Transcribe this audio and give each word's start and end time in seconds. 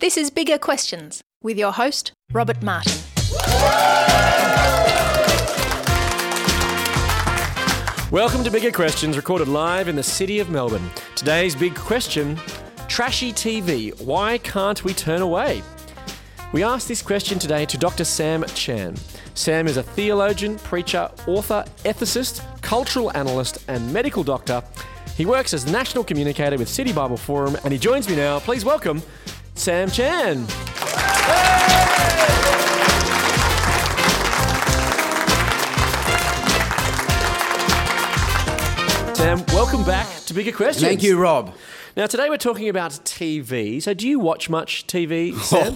This 0.00 0.16
is 0.16 0.30
Bigger 0.30 0.58
Questions 0.58 1.24
with 1.42 1.58
your 1.58 1.72
host, 1.72 2.12
Robert 2.30 2.62
Martin. 2.62 2.92
Welcome 8.12 8.44
to 8.44 8.50
Bigger 8.52 8.70
Questions, 8.70 9.16
recorded 9.16 9.48
live 9.48 9.88
in 9.88 9.96
the 9.96 10.04
city 10.04 10.38
of 10.38 10.50
Melbourne. 10.50 10.88
Today's 11.16 11.56
big 11.56 11.74
question 11.74 12.38
Trashy 12.86 13.32
TV, 13.32 14.00
why 14.00 14.38
can't 14.38 14.84
we 14.84 14.94
turn 14.94 15.20
away? 15.20 15.64
We 16.52 16.62
asked 16.62 16.86
this 16.86 17.02
question 17.02 17.40
today 17.40 17.66
to 17.66 17.76
Dr. 17.76 18.04
Sam 18.04 18.44
Chan. 18.54 18.94
Sam 19.34 19.66
is 19.66 19.78
a 19.78 19.82
theologian, 19.82 20.58
preacher, 20.58 21.10
author, 21.26 21.64
ethicist, 21.78 22.40
cultural 22.62 23.10
analyst, 23.16 23.64
and 23.66 23.92
medical 23.92 24.22
doctor. 24.22 24.62
He 25.16 25.26
works 25.26 25.52
as 25.52 25.66
national 25.66 26.04
communicator 26.04 26.56
with 26.56 26.68
City 26.68 26.92
Bible 26.92 27.16
Forum, 27.16 27.56
and 27.64 27.72
he 27.72 27.80
joins 27.80 28.08
me 28.08 28.14
now. 28.14 28.38
Please 28.38 28.64
welcome 28.64 29.02
Sam 29.58 29.90
Chan. 29.90 30.46
Sam, 39.16 39.44
welcome 39.48 39.82
back 39.84 40.06
to 40.26 40.34
Bigger 40.34 40.52
Questions. 40.52 40.86
Thank 40.86 41.02
you, 41.02 41.18
Rob. 41.18 41.56
Now, 41.96 42.06
today 42.06 42.28
we're 42.28 42.36
talking 42.36 42.68
about 42.68 42.92
TV. 42.92 43.82
So, 43.82 43.94
do 43.94 44.06
you 44.06 44.20
watch 44.20 44.48
much 44.48 44.86
TV, 44.86 45.34
Sam? 45.34 45.74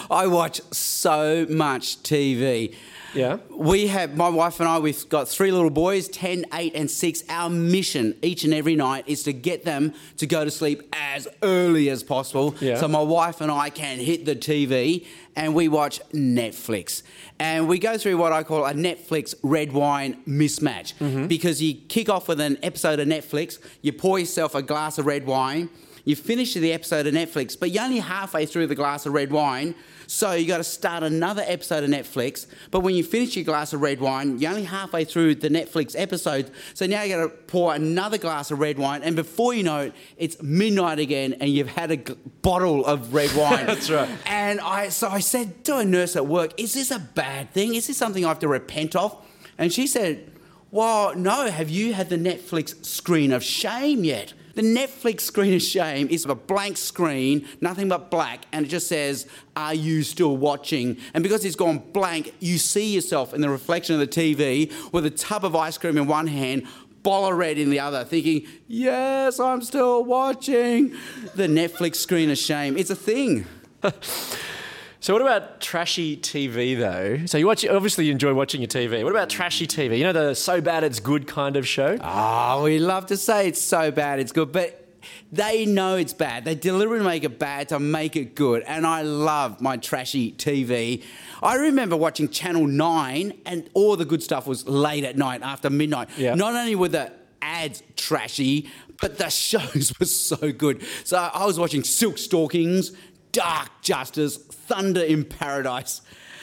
I 0.10 0.26
watch 0.26 0.60
so 0.72 1.46
much 1.48 2.02
TV. 2.02 2.74
Yeah. 3.14 3.38
We 3.50 3.86
have, 3.88 4.16
my 4.16 4.28
wife 4.28 4.60
and 4.60 4.68
I, 4.68 4.78
we've 4.78 5.08
got 5.08 5.28
three 5.28 5.50
little 5.52 5.70
boys 5.70 6.08
10, 6.08 6.46
8, 6.52 6.74
and 6.74 6.90
6. 6.90 7.24
Our 7.28 7.50
mission 7.50 8.16
each 8.22 8.44
and 8.44 8.52
every 8.54 8.74
night 8.76 9.04
is 9.06 9.22
to 9.24 9.32
get 9.32 9.64
them 9.64 9.94
to 10.18 10.26
go 10.26 10.44
to 10.44 10.50
sleep 10.50 10.82
as 10.92 11.28
early 11.42 11.88
as 11.88 12.02
possible. 12.02 12.54
Yeah. 12.60 12.76
So 12.76 12.88
my 12.88 13.00
wife 13.02 13.40
and 13.40 13.50
I 13.50 13.70
can 13.70 13.98
hit 13.98 14.24
the 14.24 14.34
TV 14.36 15.06
and 15.36 15.54
we 15.54 15.68
watch 15.68 16.00
Netflix. 16.12 17.02
And 17.38 17.68
we 17.68 17.78
go 17.78 17.96
through 17.98 18.16
what 18.18 18.32
I 18.32 18.42
call 18.42 18.64
a 18.66 18.72
Netflix 18.72 19.34
red 19.42 19.72
wine 19.72 20.22
mismatch 20.26 20.94
Mm-hmm. 20.98 21.26
because 21.26 21.62
you 21.62 21.74
kick 21.74 22.08
off 22.08 22.28
with 22.28 22.40
an 22.40 22.58
episode 22.62 22.98
of 23.00 23.08
Netflix, 23.08 23.58
you 23.82 23.92
pour 23.92 24.18
yourself 24.18 24.54
a 24.54 24.62
glass 24.62 24.98
of 24.98 25.06
red 25.06 25.26
wine. 25.26 25.68
You 26.04 26.16
finish 26.16 26.54
the 26.54 26.72
episode 26.72 27.06
of 27.06 27.14
Netflix, 27.14 27.58
but 27.58 27.70
you're 27.70 27.84
only 27.84 28.00
halfway 28.00 28.44
through 28.46 28.66
the 28.66 28.74
glass 28.74 29.06
of 29.06 29.12
red 29.12 29.30
wine, 29.30 29.74
so 30.08 30.32
you 30.32 30.46
got 30.48 30.56
to 30.58 30.64
start 30.64 31.02
another 31.04 31.44
episode 31.46 31.84
of 31.84 31.90
Netflix. 31.90 32.46
But 32.70 32.80
when 32.80 32.94
you 32.96 33.04
finish 33.04 33.36
your 33.36 33.44
glass 33.44 33.72
of 33.72 33.80
red 33.80 34.00
wine, 34.00 34.38
you're 34.40 34.50
only 34.50 34.64
halfway 34.64 35.04
through 35.04 35.36
the 35.36 35.48
Netflix 35.48 35.94
episode, 35.96 36.50
so 36.74 36.86
now 36.86 37.02
you 37.02 37.14
got 37.14 37.22
to 37.22 37.28
pour 37.28 37.74
another 37.74 38.18
glass 38.18 38.50
of 38.50 38.58
red 38.58 38.78
wine, 38.78 39.02
and 39.02 39.14
before 39.14 39.54
you 39.54 39.62
know 39.62 39.78
it, 39.82 39.94
it's 40.16 40.42
midnight 40.42 40.98
again, 40.98 41.34
and 41.40 41.50
you've 41.50 41.68
had 41.68 41.90
a 41.92 41.96
g- 41.96 42.14
bottle 42.42 42.84
of 42.84 43.14
red 43.14 43.32
wine. 43.34 43.66
That's 43.66 43.88
right. 43.88 44.08
And 44.26 44.60
I, 44.60 44.88
so 44.88 45.08
I 45.08 45.20
said 45.20 45.64
to 45.66 45.76
a 45.78 45.84
nurse 45.84 46.16
at 46.16 46.26
work, 46.26 46.52
"Is 46.60 46.74
this 46.74 46.90
a 46.90 46.98
bad 46.98 47.52
thing? 47.52 47.74
Is 47.74 47.86
this 47.86 47.96
something 47.96 48.24
I 48.24 48.28
have 48.28 48.40
to 48.40 48.48
repent 48.48 48.96
of?" 48.96 49.16
And 49.56 49.72
she 49.72 49.86
said, 49.86 50.30
well, 50.72 51.14
no, 51.14 51.50
have 51.50 51.68
you 51.68 51.92
had 51.92 52.08
the 52.08 52.16
Netflix 52.16 52.82
screen 52.84 53.30
of 53.30 53.44
shame 53.44 54.04
yet? 54.04 54.32
The 54.54 54.62
Netflix 54.62 55.22
screen 55.22 55.54
of 55.54 55.62
shame 55.62 56.08
is 56.08 56.24
a 56.26 56.34
blank 56.34 56.76
screen, 56.76 57.46
nothing 57.60 57.88
but 57.88 58.10
black, 58.10 58.44
and 58.52 58.66
it 58.66 58.68
just 58.68 58.86
says, 58.86 59.26
Are 59.56 59.74
you 59.74 60.02
still 60.02 60.36
watching? 60.36 60.98
And 61.14 61.22
because 61.22 61.44
it's 61.44 61.56
gone 61.56 61.78
blank, 61.92 62.34
you 62.40 62.58
see 62.58 62.94
yourself 62.94 63.32
in 63.32 63.40
the 63.40 63.48
reflection 63.48 63.94
of 63.94 64.00
the 64.00 64.06
TV 64.06 64.72
with 64.92 65.06
a 65.06 65.10
tub 65.10 65.44
of 65.44 65.56
ice 65.56 65.78
cream 65.78 65.96
in 65.96 66.06
one 66.06 66.26
hand, 66.26 66.66
boller 67.02 67.36
red 67.36 67.58
in 67.58 67.70
the 67.70 67.80
other, 67.80 68.04
thinking, 68.04 68.46
Yes, 68.68 69.40
I'm 69.40 69.62
still 69.62 70.04
watching. 70.04 70.94
The 71.34 71.46
Netflix 71.46 71.96
screen 71.96 72.30
of 72.30 72.38
shame. 72.38 72.76
It's 72.76 72.90
a 72.90 72.96
thing. 72.96 73.46
So, 75.02 75.12
what 75.12 75.20
about 75.20 75.60
trashy 75.60 76.16
TV 76.16 76.78
though? 76.78 77.26
So, 77.26 77.36
you 77.36 77.44
watch, 77.44 77.66
obviously, 77.66 78.06
you 78.06 78.12
enjoy 78.12 78.34
watching 78.34 78.60
your 78.60 78.68
TV. 78.68 79.02
What 79.02 79.10
about 79.10 79.28
trashy 79.28 79.66
TV? 79.66 79.98
You 79.98 80.04
know, 80.04 80.12
the 80.12 80.34
so 80.34 80.60
bad 80.60 80.84
it's 80.84 81.00
good 81.00 81.26
kind 81.26 81.56
of 81.56 81.66
show? 81.66 81.98
Oh, 82.00 82.62
we 82.62 82.78
love 82.78 83.06
to 83.06 83.16
say 83.16 83.48
it's 83.48 83.60
so 83.60 83.90
bad, 83.90 84.20
it's 84.20 84.30
good, 84.30 84.52
but 84.52 84.86
they 85.32 85.66
know 85.66 85.96
it's 85.96 86.12
bad. 86.12 86.44
They 86.44 86.54
deliberately 86.54 87.04
make 87.04 87.24
it 87.24 87.40
bad 87.40 87.70
to 87.70 87.80
make 87.80 88.14
it 88.14 88.36
good. 88.36 88.62
And 88.62 88.86
I 88.86 89.02
love 89.02 89.60
my 89.60 89.76
trashy 89.76 90.34
TV. 90.34 91.02
I 91.42 91.56
remember 91.56 91.96
watching 91.96 92.28
Channel 92.28 92.68
9, 92.68 93.40
and 93.44 93.68
all 93.74 93.96
the 93.96 94.04
good 94.04 94.22
stuff 94.22 94.46
was 94.46 94.68
late 94.68 95.02
at 95.02 95.16
night 95.16 95.42
after 95.42 95.68
midnight. 95.68 96.10
Yeah. 96.16 96.36
Not 96.36 96.54
only 96.54 96.76
were 96.76 96.86
the 96.86 97.10
ads 97.40 97.82
trashy, 97.96 98.70
but 99.00 99.18
the 99.18 99.28
shows 99.30 99.92
were 99.98 100.06
so 100.06 100.52
good. 100.52 100.82
So 101.04 101.18
I 101.18 101.44
was 101.44 101.58
watching 101.58 101.82
Silk 101.82 102.16
Stalkings, 102.16 102.94
Dark 103.32 103.68
Justice, 103.82 104.36
Thunder 104.36 105.02
in 105.02 105.24
Paradise. 105.24 106.00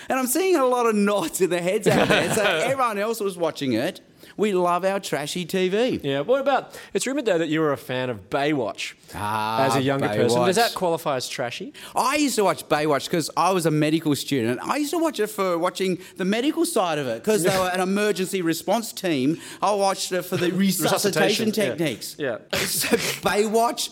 And 0.09 0.17
I'm 0.19 0.27
seeing 0.27 0.55
a 0.55 0.66
lot 0.66 0.88
of 0.88 0.95
nods 0.95 1.39
in 1.39 1.51
the 1.51 1.61
heads 1.61 1.88
out 1.88 2.07
there. 2.07 2.33
So 2.33 2.44
everyone 2.44 2.97
else 2.97 3.19
was 3.19 3.38
watching 3.38 3.73
it. 3.73 4.01
We 4.38 4.53
love 4.53 4.85
our 4.85 5.01
trashy 5.01 5.45
TV. 5.45 6.01
Yeah. 6.01 6.22
What 6.22 6.39
about? 6.39 6.79
It's 6.94 7.05
rumored 7.05 7.25
though 7.25 7.38
that 7.38 7.50
you 7.50 7.59
were 7.59 7.73
a 7.73 7.77
fan 7.77 8.09
of 8.09 8.29
Baywatch 8.29 8.94
Ah, 9.13 9.66
as 9.66 9.75
a 9.75 9.81
younger 9.81 10.07
person. 10.07 10.45
Does 10.45 10.55
that 10.55 10.73
qualify 10.75 11.17
as 11.17 11.27
trashy? 11.27 11.73
I 11.94 12.16
used 12.16 12.35
to 12.35 12.45
watch 12.45 12.67
Baywatch 12.69 13.06
because 13.06 13.29
I 13.35 13.51
was 13.51 13.66
a 13.66 13.71
medical 13.71 14.16
student. 14.16 14.61
I 14.63 14.77
used 14.77 14.91
to 14.91 14.97
watch 14.97 15.19
it 15.19 15.27
for 15.27 15.57
watching 15.57 15.97
the 16.16 16.23
medical 16.25 16.66
side 16.66 16.97
of 17.00 17.07
it 17.07 17.21
because 17.21 17.44
they 17.44 17.50
were 17.59 17.69
an 17.69 17.81
emergency 17.81 18.41
response 18.41 18.94
team. 18.94 19.39
I 19.61 19.73
watched 19.73 20.11
it 20.13 20.21
for 20.23 20.38
the 20.38 20.51
resuscitation, 20.53 21.21
Resuscitation, 21.21 21.47
yeah. 21.47 21.75
techniques. 21.75 22.16
Yeah. 22.17 22.38
So 22.66 22.95
Baywatch, 23.21 23.89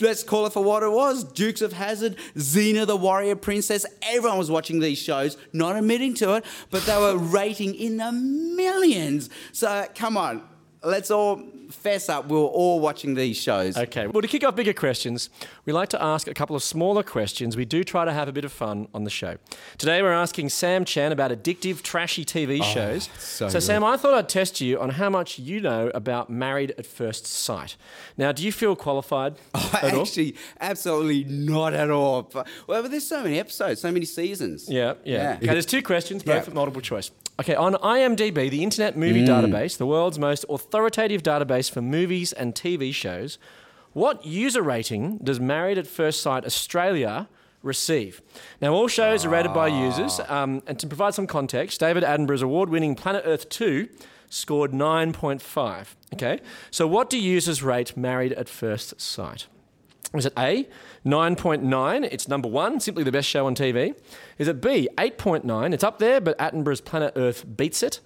let's 0.00 0.22
call 0.22 0.46
it 0.46 0.52
for 0.52 0.62
what 0.62 0.82
it 0.82 0.90
was 0.90 1.24
Dukes 1.24 1.62
of 1.62 1.72
Hazzard, 1.72 2.16
Xena 2.36 2.86
the 2.86 2.96
Warrior 2.96 3.36
Princess. 3.36 3.86
Everyone 4.02 4.38
was 4.38 4.50
watching 4.50 4.80
these 4.80 4.98
shows, 4.98 5.36
not 5.52 5.76
admitting 5.76 6.14
to 6.14 6.34
it, 6.34 6.44
but 6.70 6.84
they 6.86 6.96
were 6.96 7.16
rating 7.16 7.74
in 7.74 7.98
the 7.98 8.12
millions. 8.12 9.30
So 9.52 9.86
come 9.94 10.16
on, 10.16 10.42
let's 10.82 11.10
all 11.10 11.42
fess 11.74 12.08
up. 12.08 12.26
We 12.28 12.36
were 12.36 12.44
all 12.44 12.80
watching 12.80 13.14
these 13.14 13.36
shows. 13.36 13.76
Okay. 13.76 14.06
Well, 14.06 14.22
to 14.22 14.28
kick 14.28 14.44
off 14.44 14.56
bigger 14.56 14.72
questions, 14.72 15.30
we 15.66 15.72
like 15.72 15.88
to 15.90 16.02
ask 16.02 16.26
a 16.28 16.34
couple 16.34 16.56
of 16.56 16.62
smaller 16.62 17.02
questions. 17.02 17.56
We 17.56 17.64
do 17.64 17.84
try 17.84 18.04
to 18.04 18.12
have 18.12 18.28
a 18.28 18.32
bit 18.32 18.44
of 18.44 18.52
fun 18.52 18.88
on 18.94 19.04
the 19.04 19.10
show. 19.10 19.36
Today, 19.78 20.02
we're 20.02 20.12
asking 20.12 20.48
Sam 20.50 20.84
Chan 20.84 21.12
about 21.12 21.30
addictive, 21.30 21.82
trashy 21.82 22.24
TV 22.24 22.62
shows. 22.62 23.08
Oh, 23.12 23.16
so 23.18 23.48
so. 23.48 23.58
Sam, 23.60 23.84
I 23.84 23.96
thought 23.96 24.14
I'd 24.14 24.28
test 24.28 24.60
you 24.60 24.80
on 24.80 24.90
how 24.90 25.10
much 25.10 25.38
you 25.38 25.60
know 25.60 25.90
about 25.94 26.30
Married 26.30 26.72
at 26.78 26.86
First 26.86 27.26
Sight. 27.26 27.76
Now, 28.16 28.32
do 28.32 28.44
you 28.44 28.52
feel 28.52 28.76
qualified 28.76 29.34
all? 29.54 29.62
Actually, 30.00 30.36
absolutely 30.60 31.24
not 31.24 31.74
at 31.74 31.90
all. 31.90 32.22
But, 32.22 32.46
well, 32.66 32.82
but 32.82 32.90
there's 32.90 33.06
so 33.06 33.22
many 33.22 33.38
episodes, 33.38 33.80
so 33.80 33.90
many 33.90 34.04
seasons. 34.06 34.68
Yeah, 34.68 34.94
yeah. 35.04 35.14
Yeah. 35.14 35.36
Okay, 35.36 35.46
there's 35.48 35.66
two 35.66 35.82
questions, 35.82 36.22
both 36.22 36.48
Yeah. 36.48 36.54
multiple 36.54 36.80
choice. 36.80 37.10
Okay, 37.40 37.56
on 37.56 37.74
IMDb, 37.74 38.48
the 38.48 38.62
Internet 38.62 38.96
Movie 38.96 39.24
Mm. 39.24 39.26
Database, 39.50 39.76
the 39.76 39.86
world's 39.86 40.20
most 40.20 40.44
authoritative 40.48 41.22
database 41.24 41.63
for 41.68 41.82
movies 41.82 42.32
and 42.32 42.54
TV 42.54 42.92
shows, 42.94 43.38
what 43.92 44.26
user 44.26 44.62
rating 44.62 45.18
does 45.18 45.38
Married 45.38 45.78
at 45.78 45.86
First 45.86 46.20
Sight 46.20 46.44
Australia 46.44 47.28
receive? 47.62 48.20
Now, 48.60 48.74
all 48.74 48.88
shows 48.88 49.24
are 49.24 49.28
rated 49.28 49.54
by 49.54 49.68
users, 49.68 50.20
um, 50.28 50.62
and 50.66 50.78
to 50.80 50.86
provide 50.86 51.14
some 51.14 51.26
context, 51.26 51.80
David 51.80 52.02
Attenborough's 52.02 52.42
award 52.42 52.68
winning 52.68 52.94
Planet 52.96 53.22
Earth 53.24 53.48
2 53.48 53.88
scored 54.28 54.72
9.5. 54.72 55.86
Okay, 56.14 56.40
so 56.70 56.86
what 56.86 57.08
do 57.08 57.18
users 57.18 57.62
rate 57.62 57.96
Married 57.96 58.32
at 58.32 58.48
First 58.48 59.00
Sight? 59.00 59.46
Is 60.12 60.26
it 60.26 60.32
A, 60.38 60.68
9.9, 61.04 62.04
it's 62.04 62.28
number 62.28 62.48
one, 62.48 62.78
simply 62.78 63.02
the 63.02 63.10
best 63.10 63.28
show 63.28 63.46
on 63.46 63.54
TV? 63.54 63.94
Is 64.38 64.46
it 64.46 64.60
B, 64.60 64.88
8.9, 64.96 65.72
it's 65.72 65.82
up 65.82 65.98
there, 65.98 66.20
but 66.20 66.38
Attenborough's 66.38 66.80
Planet 66.80 67.12
Earth 67.16 67.44
beats 67.56 67.82
it? 67.82 68.00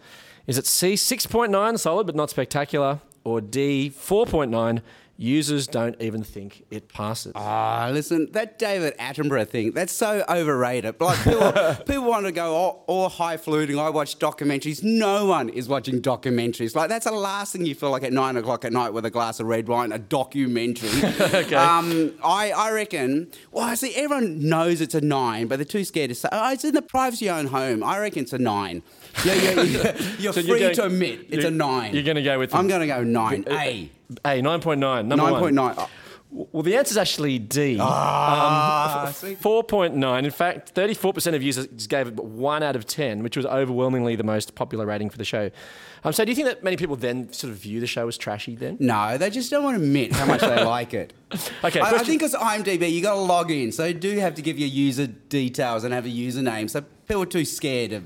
Is 0.47 0.57
it 0.57 0.67
C, 0.67 0.95
6.9, 0.95 1.79
solid 1.79 2.07
but 2.07 2.15
not 2.15 2.31
spectacular? 2.31 3.01
Or 3.25 3.41
D, 3.41 3.91
4.9, 3.91 4.83
users 5.21 5.67
don't 5.67 6.01
even 6.01 6.23
think 6.23 6.65
it 6.71 6.89
passes? 6.89 7.33
Ah, 7.35 7.91
listen, 7.93 8.31
that 8.33 8.57
David 8.59 8.97
Attenborough 8.99 9.49
thing, 9.49 9.73
that's 9.73 9.93
so 9.93 10.25
overrated. 10.29 11.01
Like 11.01 11.19
people, 11.25 11.53
people 11.87 12.05
want 12.05 12.25
to 12.27 12.33
go 12.33 12.55
all, 12.55 12.85
all 12.87 13.09
highfalutin. 13.09 13.79
I 13.79 13.91
watch 13.91 14.19
documentaries. 14.21 14.83
No 14.85 15.27
one 15.27 15.49
is 15.49 15.69
watching 15.69 16.01
documentaries. 16.01 16.77
Like 16.77 16.89
that's 16.89 17.05
the 17.05 17.13
last 17.13 17.53
thing 17.53 17.67
you 17.67 17.75
feel 17.75 17.91
like 17.91 18.05
at 18.05 18.13
nine 18.13 18.37
o'clock 18.37 18.65
at 18.65 18.73
night 18.73 18.91
with 18.95 19.05
a 19.05 19.11
glass 19.11 19.41
of 19.41 19.47
red 19.47 19.67
wine, 19.69 19.93
a 19.93 19.99
documentary. 19.99 20.89
Okay. 21.39 21.55
Um, 21.57 22.15
I, 22.25 22.53
I 22.53 22.71
reckon. 22.71 23.31
Well, 23.51 23.65
I 23.65 23.75
see 23.75 23.95
everyone 23.95 24.49
knows 24.49 24.81
it's 24.81 24.95
a 24.95 25.01
nine, 25.01 25.47
but 25.49 25.57
they're 25.57 25.65
too 25.65 25.85
scared 25.85 26.11
to 26.11 26.15
say. 26.15 26.29
Oh, 26.31 26.53
it's 26.53 26.65
in 26.65 26.75
the 26.75 26.81
privacy 26.83 27.29
of 27.29 27.35
your 27.35 27.39
own 27.41 27.47
home. 27.47 27.83
I 27.85 27.99
reckon 27.99 28.23
it's 28.23 28.33
a 28.33 28.39
nine. 28.39 28.83
Yeah, 29.25 29.35
yeah, 29.35 29.63
yeah. 29.63 30.03
You're 30.19 30.33
So 30.33 30.41
free 30.43 30.51
you're 30.51 30.59
going- 30.59 30.75
to 30.77 30.85
admit 30.87 31.27
it's 31.29 31.45
a 31.45 31.51
nine. 31.51 31.93
you're 31.95 32.05
gonna 32.05 32.23
go 32.23 32.39
with 32.39 32.55
I'm 32.55 32.69
going 32.69 32.81
to 32.83 32.87
go 32.87 33.03
nine. 33.03 33.45
A. 33.51 33.91
A, 34.25 34.41
9.9, 34.41 34.79
number 34.79 35.17
Nine 35.17 35.33
one. 35.33 35.55
point. 35.57 35.89
Well, 36.31 36.63
the 36.63 36.77
answer 36.77 36.93
is 36.93 36.99
actually 36.99 37.39
D. 37.39 37.79
Ah, 37.81 39.07
Um, 39.07 39.13
4.9. 39.37 40.25
In 40.25 40.31
fact, 40.31 40.75
34% 40.75 41.35
of 41.35 41.43
users 41.43 41.67
gave 41.87 42.07
it 42.09 42.17
1 42.23 42.63
out 42.63 42.77
of 42.77 42.87
10, 42.87 43.23
which 43.23 43.35
was 43.35 43.47
overwhelmingly 43.47 44.15
the 44.15 44.25
most 44.25 44.55
popular 44.55 44.85
rating 44.85 45.09
for 45.09 45.17
the 45.17 45.25
show. 45.25 45.51
Um, 46.05 46.13
so, 46.13 46.27
do 46.27 46.31
you 46.31 46.37
think 46.37 46.47
that 46.49 46.63
many 46.63 46.77
people 46.77 46.97
then 46.97 47.33
sort 47.33 47.51
of 47.51 47.59
view 47.59 47.81
the 47.81 47.87
show 47.87 48.07
as 48.09 48.19
trashy 48.19 48.55
then? 48.55 48.77
No, 48.79 49.17
they 49.17 49.31
just 49.31 49.51
don't 49.51 49.65
want 49.65 49.79
to 49.79 49.83
admit 49.83 50.13
how 50.13 50.27
much 50.27 50.41
they 50.43 50.63
like 50.77 50.93
it. 50.93 51.15
Okay, 51.65 51.81
I, 51.81 51.93
I 51.93 51.99
think 52.05 52.23
it's 52.23 52.37
IMDb. 52.37 52.93
You 52.93 53.01
got 53.03 53.15
to 53.15 53.21
log 53.21 53.51
in, 53.51 53.73
so 53.73 53.87
you 53.87 53.95
do 53.95 54.19
have 54.19 54.35
to 54.35 54.43
give 54.43 54.59
your 54.59 54.69
user 54.69 55.07
details 55.07 55.83
and 55.85 55.95
have 55.95 56.05
a 56.05 56.11
username. 56.11 56.69
So 56.69 56.83
people 57.07 57.23
are 57.23 57.27
too 57.27 57.47
scared 57.47 57.93
of 57.93 58.05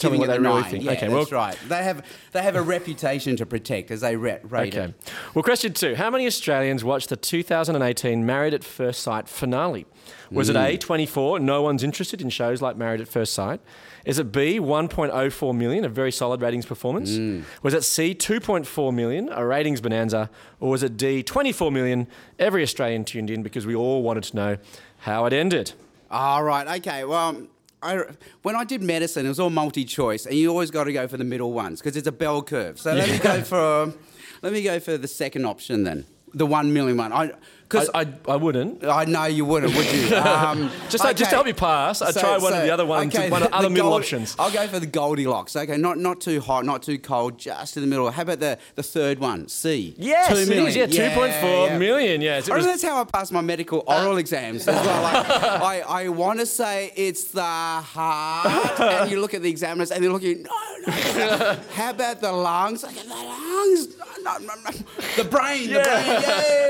Tell 0.00 0.10
me 0.10 0.18
what 0.18 0.28
they 0.28 0.34
the 0.36 0.40
really 0.40 0.60
nine. 0.62 0.70
think. 0.70 0.84
Yeah, 0.84 0.90
Okay, 0.92 1.08
that's 1.08 1.30
well- 1.30 1.40
right. 1.46 1.56
They 1.68 1.82
have 1.84 2.04
they 2.32 2.42
have 2.42 2.56
a 2.56 2.62
reputation 2.62 3.36
to 3.36 3.46
protect 3.46 3.90
as 3.90 4.00
they 4.00 4.16
ra- 4.16 4.36
rate 4.42 4.74
Okay. 4.74 4.86
it. 4.90 5.12
Well, 5.34 5.42
question 5.42 5.72
two. 5.72 5.94
How 5.94 6.10
many 6.10 6.26
Australians 6.26 6.82
watched 6.84 7.08
the 7.10 7.16
2018 7.16 8.24
Married 8.26 8.54
at 8.54 8.64
First 8.64 9.02
Sight 9.02 9.28
finale? 9.28 9.86
Was 10.32 10.48
it 10.48 10.54
A, 10.56 10.76
mm. 10.76 10.80
24, 10.80 11.40
no 11.40 11.60
one's 11.62 11.82
interested 11.82 12.22
in 12.22 12.30
shows 12.30 12.62
like 12.62 12.76
Married 12.76 13.00
at 13.00 13.08
First 13.08 13.32
Sight? 13.32 13.60
Is 14.04 14.18
it 14.18 14.30
B, 14.32 14.58
1.04 14.60 15.52
million, 15.54 15.84
a 15.84 15.88
very 15.88 16.12
solid 16.12 16.40
ratings 16.40 16.64
performance? 16.66 17.10
Mm. 17.10 17.42
Was 17.62 17.74
it 17.74 17.82
C, 17.84 18.14
2.4 18.14 18.94
million, 18.94 19.28
a 19.32 19.44
ratings 19.44 19.80
bonanza? 19.80 20.30
Or 20.60 20.70
was 20.70 20.82
it 20.84 20.96
D, 20.96 21.22
24 21.22 21.70
million, 21.72 22.06
every 22.38 22.62
Australian 22.62 23.04
tuned 23.04 23.28
in 23.28 23.42
because 23.42 23.66
we 23.66 23.74
all 23.74 24.02
wanted 24.02 24.22
to 24.24 24.36
know 24.36 24.56
how 24.98 25.26
it 25.26 25.32
ended? 25.32 25.72
All 26.10 26.42
right. 26.44 26.78
Okay. 26.78 27.04
Well. 27.04 27.46
I, 27.82 28.02
when 28.42 28.56
I 28.56 28.64
did 28.64 28.82
medicine, 28.82 29.24
it 29.26 29.30
was 29.30 29.40
all 29.40 29.50
multi-choice, 29.50 30.26
and 30.26 30.34
you 30.34 30.50
always 30.50 30.70
got 30.70 30.84
to 30.84 30.92
go 30.92 31.08
for 31.08 31.16
the 31.16 31.24
middle 31.24 31.52
ones 31.52 31.80
because 31.80 31.96
it's 31.96 32.06
a 32.06 32.12
bell 32.12 32.42
curve. 32.42 32.78
So 32.78 32.92
let 32.92 33.08
me 33.08 33.18
go 33.18 33.42
for 33.42 33.92
let 34.42 34.52
me 34.52 34.62
go 34.62 34.80
for 34.80 34.98
the 34.98 35.08
second 35.08 35.46
option 35.46 35.84
then, 35.84 36.04
the 36.34 36.46
one 36.46 36.72
million 36.72 36.96
one. 36.96 37.12
I, 37.12 37.32
because 37.70 37.88
I, 37.94 38.06
I 38.26 38.34
wouldn't. 38.36 38.84
I 38.84 39.04
know 39.04 39.26
you 39.26 39.44
wouldn't, 39.44 39.76
would 39.76 39.86
you? 39.92 40.16
Um, 40.20 40.70
Just, 40.88 41.04
uh, 41.04 41.12
just 41.12 41.30
to 41.30 41.36
help 41.36 41.46
you 41.46 41.54
pass, 41.54 42.02
I'd 42.02 42.14
try 42.14 42.36
one 42.38 42.52
of 42.52 42.62
the 42.62 42.70
other 42.70 42.84
ones, 42.84 43.14
one 43.14 43.42
of 43.42 43.48
the 43.50 43.54
other 43.54 43.70
middle 43.70 43.90
Gold- 43.90 44.02
options. 44.02 44.34
I'll 44.38 44.50
go 44.50 44.66
for 44.66 44.80
the 44.80 44.86
Goldilocks. 44.86 45.54
Okay, 45.56 45.76
not 45.76 45.98
not 45.98 46.20
too 46.20 46.40
hot, 46.40 46.64
not 46.64 46.82
too 46.82 46.98
cold, 46.98 47.38
just 47.38 47.76
in 47.76 47.82
the 47.82 47.86
middle. 47.86 48.10
How 48.10 48.22
about 48.22 48.40
the, 48.40 48.58
the 48.74 48.82
third 48.82 49.18
one? 49.20 49.48
C. 49.48 49.94
Yes, 49.98 50.28
Two 50.28 50.34
is, 50.36 50.48
million. 50.48 50.90
yeah, 50.90 51.14
2.4 51.14 51.68
yeah. 51.68 51.78
million, 51.78 52.20
yes. 52.20 52.48
I 52.50 52.56
was- 52.56 52.66
that's 52.66 52.82
how 52.82 53.00
I 53.00 53.04
passed 53.04 53.32
my 53.32 53.40
medical 53.40 53.84
oral 53.86 54.16
exams 54.18 54.66
as 54.66 54.74
well. 54.86 55.02
Like, 55.02 55.26
I, 55.30 55.80
I 56.04 56.08
want 56.08 56.40
to 56.40 56.46
say 56.46 56.92
it's 56.96 57.24
the 57.30 57.42
heart, 57.42 58.80
and 58.80 59.10
you 59.10 59.20
look 59.20 59.34
at 59.34 59.42
the 59.42 59.50
examiners 59.50 59.90
and 59.90 60.02
they're 60.02 60.10
looking, 60.12 60.42
no, 60.42 60.50
no. 60.86 61.58
How 61.72 61.90
about 61.90 62.20
the 62.20 62.32
lungs? 62.32 62.84
I 62.84 62.92
the 62.92 63.04
lungs, 63.08 63.96
no, 64.22 64.38
no, 64.38 64.70
the 65.16 65.24
brain, 65.24 65.68
the 65.68 65.80
brain, 65.80 66.22
yay! 66.22 66.69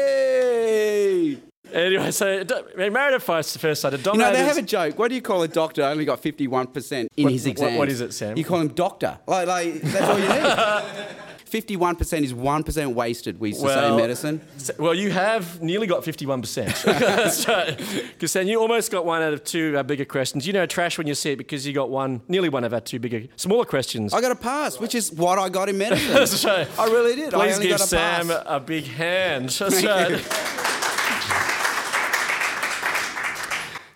Anyway, 1.72 2.10
so 2.10 2.40
uh, 2.40 2.62
Married 2.90 3.14
at 3.14 3.22
First 3.22 3.58
First 3.58 3.80
Sight, 3.82 3.92
You 3.92 3.98
know, 4.14 4.32
they 4.32 4.44
have 4.44 4.58
a 4.58 4.62
joke. 4.62 4.98
What 4.98 5.08
do 5.08 5.14
you 5.14 5.22
call 5.22 5.42
a 5.42 5.48
doctor 5.48 5.82
only 5.82 6.04
got 6.04 6.22
51% 6.22 7.06
in 7.16 7.24
What- 7.24 7.32
his 7.32 7.44
what- 7.44 7.50
exam? 7.50 7.74
what 7.76 7.88
is 7.88 8.00
it, 8.00 8.12
Sam? 8.12 8.36
You 8.36 8.44
call 8.44 8.60
him 8.60 8.68
doctor. 8.68 9.18
Like, 9.26 9.46
like 9.48 9.80
that's 9.82 10.08
all 10.08 10.18
you 10.18 10.28
need. 10.28 11.06
51% 11.50 12.22
is 12.22 12.32
1% 12.32 12.94
wasted, 12.94 13.40
we 13.40 13.48
used 13.48 13.60
to 13.60 13.66
say 13.68 13.88
in 13.88 13.96
medicine. 13.96 14.40
Well, 14.78 14.94
you 14.94 15.10
have 15.10 15.60
nearly 15.60 15.88
got 15.88 16.04
51%. 16.04 18.06
Because 18.12 18.32
then 18.32 18.46
you 18.46 18.60
almost 18.60 18.92
got 18.92 19.04
one 19.04 19.20
out 19.20 19.32
of 19.32 19.42
two 19.42 19.76
uh, 19.76 19.82
bigger 19.82 20.04
questions. 20.04 20.46
You 20.46 20.52
know 20.52 20.64
trash 20.66 20.96
when 20.96 21.08
you 21.08 21.14
see 21.16 21.32
it 21.32 21.36
because 21.38 21.66
you 21.66 21.72
got 21.72 21.90
one, 21.90 22.20
nearly 22.28 22.50
one 22.50 22.62
out 22.64 22.72
of 22.72 22.84
two 22.84 23.00
bigger, 23.00 23.24
smaller 23.34 23.64
questions. 23.64 24.14
I 24.14 24.20
got 24.20 24.30
a 24.30 24.36
pass, 24.36 24.78
which 24.78 24.94
is 24.94 25.10
what 25.12 25.40
I 25.40 25.48
got 25.48 25.68
in 25.68 25.76
medicine. 25.76 26.08
That's 26.14 26.44
right. 26.44 26.68
I 26.78 26.84
really 26.84 27.16
did. 27.16 27.34
I 27.34 27.38
Please 27.46 27.54
only 27.56 27.66
give 27.66 27.78
got 27.78 27.84
a 27.84 27.88
Sam 27.88 28.28
pass. 28.28 28.42
a 28.46 28.60
big 28.60 28.84
hand. 28.84 29.50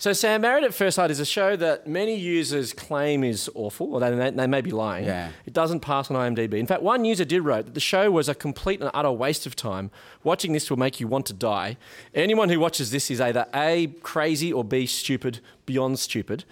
So, 0.04 0.12
Sam, 0.12 0.42
Married 0.42 0.64
at 0.64 0.74
First 0.74 0.96
Sight 0.96 1.10
is 1.10 1.18
a 1.18 1.24
show 1.24 1.56
that 1.56 1.86
many 1.86 2.14
users 2.14 2.74
claim 2.74 3.24
is 3.24 3.48
awful, 3.54 3.94
or 3.94 4.00
they, 4.00 4.30
they, 4.32 4.46
may 4.46 4.60
be 4.60 4.70
lying. 4.70 5.06
Yeah. 5.06 5.30
It 5.46 5.54
doesn't 5.54 5.80
pass 5.80 6.10
on 6.10 6.16
IMDb. 6.18 6.58
In 6.58 6.66
fact, 6.66 6.82
one 6.82 7.06
user 7.06 7.24
did 7.24 7.40
write 7.40 7.64
that 7.64 7.72
the 7.72 7.80
show 7.80 8.10
was 8.10 8.28
a 8.28 8.34
complete 8.34 8.82
and 8.82 8.90
utter 8.92 9.10
waste 9.10 9.46
of 9.46 9.56
time. 9.56 9.90
Watching 10.22 10.52
this 10.52 10.68
will 10.68 10.76
make 10.76 11.00
you 11.00 11.08
want 11.08 11.24
to 11.28 11.32
die. 11.32 11.78
Anyone 12.14 12.50
who 12.50 12.60
watches 12.60 12.90
this 12.90 13.10
is 13.10 13.18
either 13.18 13.46
A, 13.54 13.94
crazy, 14.02 14.52
or 14.52 14.62
B, 14.62 14.84
stupid, 14.84 15.40
beyond 15.64 15.98
stupid. 15.98 16.44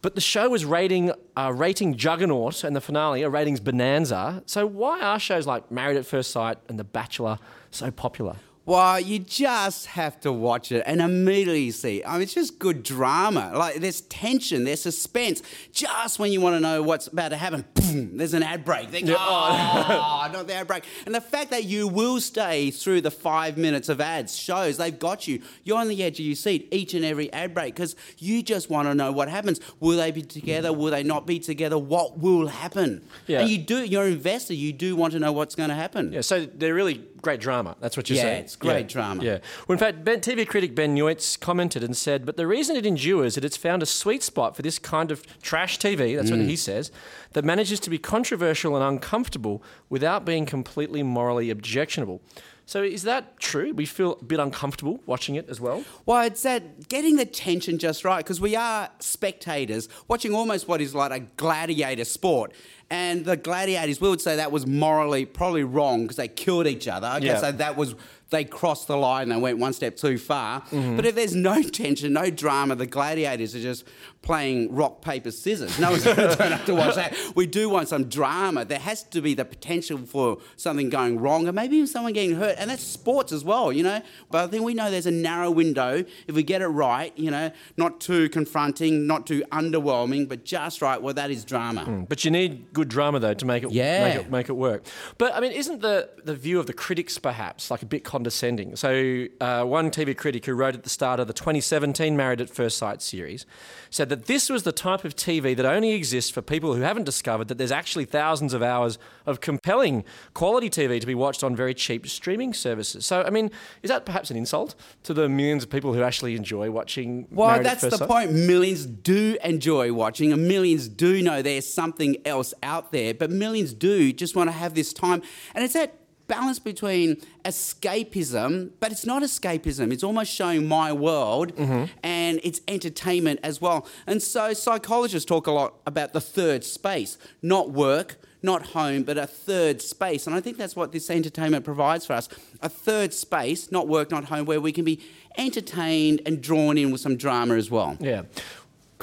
But 0.00 0.14
the 0.14 0.20
show 0.20 0.48
was 0.50 0.64
rating, 0.64 1.10
uh, 1.36 1.52
rating 1.52 1.96
Juggernaut 1.96 2.62
and 2.62 2.76
the 2.76 2.80
finale, 2.80 3.22
a 3.22 3.28
ratings 3.28 3.58
bonanza. 3.58 4.44
So, 4.46 4.68
why 4.68 5.00
are 5.00 5.18
shows 5.18 5.48
like 5.48 5.68
Married 5.68 5.96
at 5.96 6.06
First 6.06 6.30
Sight 6.30 6.58
and 6.68 6.78
The 6.78 6.84
Bachelor 6.84 7.40
so 7.72 7.90
popular? 7.90 8.36
Well, 8.66 8.98
you 8.98 9.18
just 9.18 9.86
have 9.88 10.18
to 10.20 10.32
watch 10.32 10.72
it 10.72 10.82
and 10.86 11.02
immediately 11.02 11.70
see. 11.70 12.02
I 12.02 12.14
mean, 12.14 12.22
it's 12.22 12.32
just 12.32 12.58
good 12.58 12.82
drama. 12.82 13.52
Like 13.54 13.76
there's 13.76 14.00
tension, 14.02 14.64
there's 14.64 14.80
suspense. 14.80 15.42
Just 15.72 16.18
when 16.18 16.32
you 16.32 16.40
want 16.40 16.56
to 16.56 16.60
know 16.60 16.82
what's 16.82 17.06
about 17.06 17.28
to 17.30 17.36
happen, 17.36 17.66
boom, 17.74 18.16
there's 18.16 18.32
an 18.32 18.42
ad 18.42 18.64
break. 18.64 18.90
They 18.90 19.02
go, 19.02 19.12
oh, 19.12 19.18
ah, 19.18 20.30
not 20.32 20.46
the 20.46 20.54
ad 20.54 20.66
break. 20.66 20.84
And 21.04 21.14
the 21.14 21.20
fact 21.20 21.50
that 21.50 21.64
you 21.64 21.86
will 21.86 22.20
stay 22.22 22.70
through 22.70 23.02
the 23.02 23.10
five 23.10 23.58
minutes 23.58 23.90
of 23.90 24.00
ads 24.00 24.34
shows 24.34 24.78
they've 24.78 24.98
got 24.98 25.28
you. 25.28 25.42
You're 25.64 25.78
on 25.78 25.88
the 25.88 26.02
edge 26.02 26.18
of 26.18 26.24
your 26.24 26.34
seat 26.34 26.68
each 26.70 26.94
and 26.94 27.04
every 27.04 27.30
ad 27.34 27.52
break 27.52 27.74
because 27.74 27.94
you 28.16 28.42
just 28.42 28.70
want 28.70 28.88
to 28.88 28.94
know 28.94 29.12
what 29.12 29.28
happens. 29.28 29.60
Will 29.80 29.98
they 29.98 30.10
be 30.10 30.22
together? 30.22 30.72
Will 30.72 30.90
they 30.90 31.02
not 31.02 31.26
be 31.26 31.38
together? 31.38 31.76
What 31.76 32.18
will 32.18 32.46
happen? 32.46 33.06
Yeah. 33.26 33.40
And 33.40 33.50
you 33.50 33.58
do. 33.58 33.84
You're 33.84 34.06
an 34.06 34.14
investor. 34.14 34.54
You 34.54 34.72
do 34.72 34.96
want 34.96 35.12
to 35.12 35.18
know 35.18 35.32
what's 35.32 35.54
going 35.54 35.68
to 35.68 35.74
happen. 35.74 36.12
Yeah, 36.12 36.22
so 36.22 36.46
they're 36.46 36.72
really 36.72 37.04
great 37.24 37.40
drama. 37.40 37.74
That's 37.80 37.96
what 37.96 38.08
you're 38.08 38.16
Yeah, 38.18 38.22
saying. 38.22 38.44
it's 38.44 38.54
great 38.56 38.86
drama. 38.88 39.24
Yeah. 39.24 39.38
Well, 39.66 39.74
in 39.74 39.78
fact, 39.78 40.04
ben, 40.04 40.20
TV 40.20 40.46
critic 40.46 40.74
Ben 40.74 40.94
Neutze 40.94 41.38
commented 41.40 41.82
and 41.82 41.96
said, 41.96 42.24
"But 42.24 42.36
the 42.36 42.46
reason 42.46 42.76
it 42.76 42.86
endures 42.86 43.32
is 43.32 43.34
that 43.36 43.44
it's 43.44 43.56
found 43.56 43.82
a 43.82 43.86
sweet 43.86 44.22
spot 44.22 44.54
for 44.54 44.62
this 44.62 44.78
kind 44.78 45.10
of 45.10 45.22
trash 45.42 45.78
TV. 45.78 46.14
That's 46.14 46.30
Mm. 46.30 46.38
what 46.38 46.46
he 46.48 46.56
says. 46.56 46.92
That 47.32 47.44
manages 47.44 47.80
to 47.80 47.90
be 47.90 47.98
controversial 47.98 48.76
and 48.76 48.84
uncomfortable 48.84 49.62
without 49.88 50.24
being 50.24 50.46
completely 50.46 51.02
morally 51.02 51.50
objectionable." 51.50 52.20
So 52.66 52.82
is 52.82 53.02
that 53.02 53.38
true? 53.38 53.72
We 53.74 53.84
feel 53.86 54.18
a 54.20 54.24
bit 54.24 54.40
uncomfortable 54.40 55.00
watching 55.06 55.34
it 55.34 55.48
as 55.50 55.60
well. 55.60 55.84
Well, 56.06 56.22
it's 56.26 56.42
that 56.44 56.88
getting 56.88 57.16
the 57.16 57.26
tension 57.26 57.78
just 57.78 58.04
right 58.04 58.24
because 58.24 58.40
we 58.40 58.56
are 58.56 58.88
spectators 59.00 59.88
watching 60.08 60.34
almost 60.34 60.66
what 60.68 60.80
is 60.80 60.94
like 60.94 61.12
a 61.12 61.20
gladiator 61.36 62.04
sport. 62.04 62.52
And 62.90 63.24
the 63.24 63.36
gladiators, 63.36 64.00
we 64.00 64.08
would 64.08 64.20
say 64.20 64.36
that 64.36 64.52
was 64.52 64.66
morally 64.66 65.24
probably 65.26 65.64
wrong 65.64 66.02
because 66.02 66.16
they 66.16 66.28
killed 66.28 66.66
each 66.66 66.86
other. 66.88 67.08
Okay, 67.16 67.26
Yeah. 67.26 67.38
so 67.40 67.52
that 67.52 67.76
was, 67.76 67.94
they 68.34 68.44
crossed 68.44 68.88
the 68.88 68.96
line, 68.96 69.28
they 69.28 69.36
went 69.36 69.58
one 69.58 69.72
step 69.72 69.96
too 69.96 70.18
far. 70.18 70.60
Mm-hmm. 70.62 70.96
But 70.96 71.06
if 71.06 71.14
there's 71.14 71.34
no 71.36 71.62
tension, 71.80 72.12
no 72.12 72.30
drama, 72.30 72.74
the 72.74 72.86
gladiators 72.86 73.54
are 73.54 73.60
just 73.60 73.84
playing 74.22 74.74
rock, 74.74 75.02
paper, 75.02 75.30
scissors. 75.30 75.78
No 75.78 75.90
one's 75.90 76.04
going 76.04 76.16
to 76.30 76.34
turn 76.34 76.52
up 76.52 76.64
to 76.64 76.74
watch 76.74 76.94
that. 76.96 77.14
We 77.36 77.46
do 77.46 77.68
want 77.68 77.88
some 77.88 78.04
drama. 78.08 78.64
There 78.64 78.78
has 78.78 79.02
to 79.04 79.20
be 79.20 79.34
the 79.34 79.44
potential 79.44 79.98
for 79.98 80.38
something 80.56 80.88
going 80.90 81.20
wrong 81.20 81.46
and 81.46 81.54
maybe 81.54 81.76
even 81.76 81.86
someone 81.86 82.12
getting 82.14 82.36
hurt. 82.36 82.56
And 82.58 82.70
that's 82.70 82.82
sports 82.82 83.32
as 83.32 83.44
well, 83.44 83.70
you 83.72 83.82
know. 83.82 84.00
But 84.30 84.44
I 84.44 84.46
think 84.48 84.64
we 84.64 84.74
know 84.74 84.90
there's 84.90 85.06
a 85.06 85.10
narrow 85.10 85.50
window. 85.50 86.04
If 86.26 86.34
we 86.34 86.42
get 86.42 86.62
it 86.62 86.68
right, 86.68 87.16
you 87.18 87.30
know, 87.30 87.50
not 87.76 88.00
too 88.00 88.28
confronting, 88.30 89.06
not 89.06 89.26
too 89.26 89.44
underwhelming, 89.52 90.28
but 90.28 90.44
just 90.44 90.82
right, 90.82 91.00
well, 91.00 91.14
that 91.14 91.30
is 91.30 91.44
drama. 91.44 92.06
But 92.08 92.24
you 92.24 92.30
need 92.30 92.72
good 92.72 92.88
drama 92.88 93.20
though 93.20 93.34
to 93.34 93.46
make 93.46 93.62
it 93.62 93.70
Yeah. 93.72 94.08
make 94.08 94.16
it 94.24 94.30
make 94.30 94.48
it 94.48 94.54
work. 94.54 94.84
But 95.18 95.34
I 95.34 95.40
mean, 95.40 95.52
isn't 95.52 95.80
the 95.82 96.08
the 96.24 96.34
view 96.34 96.58
of 96.58 96.66
the 96.66 96.72
critics 96.72 97.18
perhaps 97.18 97.70
like 97.70 97.82
a 97.82 97.86
bit 97.86 98.04
condescending? 98.24 98.74
So 98.76 99.26
uh, 99.40 99.64
one 99.64 99.90
TV 99.90 100.16
critic 100.16 100.46
who 100.46 100.54
wrote 100.54 100.74
at 100.74 100.82
the 100.82 100.88
start 100.88 101.20
of 101.20 101.26
the 101.26 101.34
2017 101.34 102.16
Married 102.16 102.40
at 102.40 102.48
First 102.48 102.78
Sight 102.78 103.02
series 103.02 103.44
said 103.90 104.08
that 104.08 104.24
this 104.24 104.48
was 104.48 104.62
the 104.62 104.72
type 104.72 105.04
of 105.04 105.14
TV 105.14 105.54
that 105.54 105.66
only 105.66 105.92
exists 105.92 106.30
for 106.30 106.40
people 106.40 106.74
who 106.74 106.80
haven't 106.80 107.04
discovered 107.04 107.48
that 107.48 107.58
there's 107.58 107.70
actually 107.70 108.06
thousands 108.06 108.54
of 108.54 108.62
hours 108.62 108.98
of 109.26 109.40
compelling 109.40 110.04
quality 110.32 110.70
TV 110.70 110.98
to 111.00 111.06
be 111.06 111.14
watched 111.14 111.44
on 111.44 111.54
very 111.54 111.74
cheap 111.74 112.06
streaming 112.06 112.54
services. 112.54 113.04
So 113.04 113.22
I 113.22 113.30
mean, 113.30 113.50
is 113.82 113.90
that 113.90 114.06
perhaps 114.06 114.30
an 114.30 114.38
insult 114.38 114.74
to 115.02 115.12
the 115.12 115.28
millions 115.28 115.64
of 115.64 115.70
people 115.70 115.92
who 115.92 116.02
actually 116.02 116.34
enjoy 116.34 116.70
watching? 116.70 117.28
Well, 117.30 117.48
Married 117.48 117.66
at 117.66 117.80
that's 117.80 117.92
the 117.92 117.98
Sight? 117.98 118.08
point. 118.08 118.32
Millions 118.32 118.86
do 118.86 119.36
enjoy 119.44 119.92
watching, 119.92 120.32
and 120.32 120.48
millions 120.48 120.88
do 120.88 121.20
know 121.22 121.42
there's 121.42 121.70
something 121.70 122.16
else 122.24 122.54
out 122.62 122.90
there, 122.90 123.12
but 123.12 123.30
millions 123.30 123.74
do 123.74 124.12
just 124.12 124.34
want 124.34 124.48
to 124.48 124.52
have 124.52 124.74
this 124.74 124.92
time. 124.94 125.22
And 125.54 125.62
it's 125.62 125.74
that 125.74 126.03
balance 126.26 126.58
between 126.58 127.16
escapism, 127.44 128.70
but 128.80 128.92
it's 128.92 129.06
not 129.06 129.22
escapism. 129.22 129.92
It's 129.92 130.02
almost 130.04 130.32
showing 130.32 130.66
my 130.66 130.92
world 130.92 131.54
Mm-hmm. 131.56 131.84
and 132.02 132.40
it's 132.42 132.60
entertainment 132.68 133.40
as 133.42 133.60
well. 133.60 133.86
And 134.06 134.22
so 134.22 134.52
psychologists 134.54 135.26
talk 135.26 135.46
a 135.46 135.52
lot 135.52 135.74
about 135.86 136.12
the 136.12 136.20
third 136.20 136.64
space, 136.64 137.18
not 137.42 137.70
work. 137.70 138.16
Not 138.42 138.66
home, 138.66 139.04
but 139.04 139.16
a 139.16 139.26
third 139.26 139.80
space. 139.80 140.26
And 140.26 140.36
I 140.36 140.40
think 140.42 140.58
that's 140.58 140.76
what 140.76 140.92
this 140.92 141.08
entertainment 141.08 141.64
provides 141.64 142.04
for 142.04 142.12
us 142.12 142.28
a 142.60 142.68
third 142.68 143.14
space, 143.14 143.72
not 143.72 143.88
work, 143.88 144.10
not 144.10 144.26
home, 144.26 144.44
where 144.44 144.60
we 144.60 144.70
can 144.70 144.84
be 144.84 145.00
entertained 145.38 146.20
and 146.26 146.42
drawn 146.42 146.76
in 146.76 146.90
with 146.90 147.00
some 147.00 147.16
drama 147.16 147.54
as 147.54 147.70
well. 147.70 147.96
Yeah. 148.00 148.24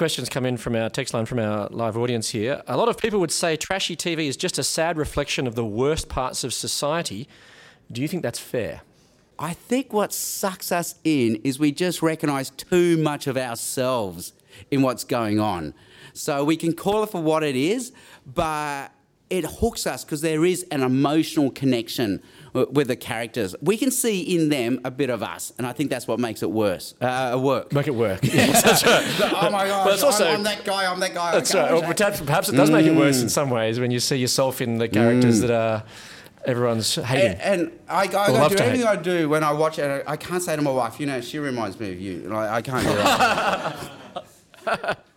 Questions 0.02 0.30
come 0.30 0.48
in 0.48 0.58
from 0.58 0.76
our 0.76 0.90
text 0.90 1.14
line 1.14 1.28
from 1.28 1.38
our 1.38 1.68
live 1.70 1.96
audience 1.96 2.30
here. 2.30 2.64
A 2.66 2.76
lot 2.76 2.90
of 2.90 2.98
people 2.98 3.20
would 3.20 3.30
say 3.30 3.56
trashy 3.56 3.96
TV 3.96 4.26
is 4.26 4.36
just 4.36 4.58
a 4.58 4.64
sad 4.64 4.98
reflection 4.98 5.46
of 5.46 5.54
the 5.54 5.64
worst 5.64 6.10
parts 6.10 6.44
of 6.44 6.56
society. 6.56 7.28
Do 7.92 8.02
you 8.02 8.08
think 8.08 8.24
that's 8.24 8.40
fair? 8.40 8.82
I 9.38 9.54
think 9.54 9.94
what 9.94 10.12
sucks 10.12 10.72
us 10.72 10.96
in 11.04 11.36
is 11.44 11.60
we 11.60 11.72
just 11.72 12.02
recognize 12.02 12.50
too 12.50 12.98
much 12.98 13.28
of 13.28 13.38
ourselves 13.38 14.34
in 14.72 14.82
what's 14.82 15.04
going 15.04 15.40
on. 15.40 15.76
So 16.14 16.44
we 16.44 16.58
can 16.58 16.74
call 16.74 17.04
it 17.04 17.12
for 17.12 17.22
what 17.22 17.44
it 17.44 17.56
is, 17.56 17.92
but 18.26 18.88
it 19.32 19.46
hooks 19.46 19.88
us 19.88 20.04
because 20.04 20.22
there 20.22 20.44
is 20.46 20.64
an 20.72 20.84
emotional 20.84 21.50
connection 21.52 22.22
w- 22.54 22.70
with 22.72 22.88
the 22.90 22.96
characters. 22.96 23.56
We 23.62 23.78
can 23.78 23.90
see 23.92 24.20
in 24.22 24.50
them 24.50 24.80
a 24.84 24.92
bit 24.92 25.10
of 25.10 25.24
us, 25.24 25.54
and 25.58 25.66
I 25.66 25.74
think 25.74 25.90
that's 25.90 26.08
what 26.08 26.20
makes 26.20 26.44
it 26.44 26.52
worse. 26.52 26.94
Uh, 27.02 27.40
work. 27.42 27.72
Make 27.74 27.88
it 27.88 27.96
work. 27.96 28.20
Yes, 28.24 28.62
that's 28.62 28.86
right. 28.86 29.32
oh 29.44 29.50
my 29.50 29.66
God! 29.68 29.86
But 29.86 29.94
it's 29.96 30.04
also- 30.04 30.28
I'm, 30.28 30.36
I'm 30.38 30.44
that 30.44 30.64
guy, 30.66 30.92
I'm 30.92 31.00
that 31.00 31.14
guy. 31.14 31.32
That's 31.32 31.54
right. 31.56 31.72
Or 31.72 31.76
okay. 31.78 31.94
perhaps, 31.94 32.22
perhaps 32.22 32.50
it 32.50 32.56
does 32.56 32.70
make 32.70 32.86
it 32.86 32.96
worse 32.96 33.22
in 33.22 33.28
Mm. 33.28 33.32
some 33.32 33.50
ways 33.50 33.80
when 33.80 33.90
you 33.92 34.00
see 34.00 34.18
yourself 34.18 34.62
in 34.62 34.78
the 34.78 34.88
characters 34.90 35.40
that 35.42 35.52
are 35.52 35.84
everyone's 36.46 36.96
hating. 36.96 37.40
And, 37.40 37.62
and 37.62 37.72
I, 37.88 38.02
I, 38.02 38.06
Or 38.06 38.08
go 38.28 38.34
love 38.34 38.52
do 38.52 38.58
to 38.58 38.64
everything 38.66 38.88
hate. 38.88 38.98
I 39.00 39.02
do 39.02 39.30
when 39.30 39.44
I 39.44 39.52
watch 39.54 39.78
it. 39.80 40.04
I 40.08 40.18
can't 40.18 40.42
say 40.44 40.56
to 40.56 40.62
my 40.62 40.72
wife, 40.72 41.00
you 41.00 41.06
know, 41.06 41.22
she 41.22 41.38
reminds 41.40 41.80
me 41.80 41.92
of 41.92 42.00
you. 42.02 42.22
Like, 42.22 42.50
I 42.50 42.62
can't 42.62 42.86
do 42.88 42.94
that. 44.66 45.00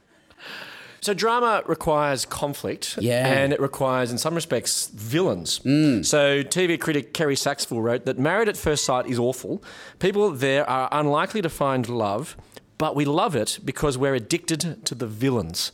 So 1.05 1.13
drama 1.13 1.63
requires 1.67 2.25
conflict, 2.25 2.97
Yeah. 2.99 3.27
and 3.29 3.53
it 3.53 3.61
requires, 3.61 4.11
in 4.11 4.17
some 4.17 4.35
respects, 4.35 4.87
villains. 4.95 5.59
Mm. 5.59 6.03
So 6.03 6.43
TV 6.43 6.79
critic 6.81 7.13
Kerry 7.13 7.37
Saxful 7.37 7.83
wrote 7.83 8.07
that 8.07 8.19
Married 8.19 8.49
at 8.49 8.57
First 8.57 8.87
Sight 8.87 9.07
is 9.07 9.19
awful. 9.19 9.63
People 9.99 10.31
there 10.31 10.65
are 10.69 10.89
unlikely 10.91 11.43
to 11.43 11.51
find 11.51 11.87
love, 11.91 12.39
but 12.79 12.97
we 12.97 13.05
love 13.05 13.37
it 13.37 13.59
because 13.63 13.99
we're 13.99 14.15
addicted 14.15 14.87
to 14.87 14.95
the 14.95 15.07
villains. 15.07 15.73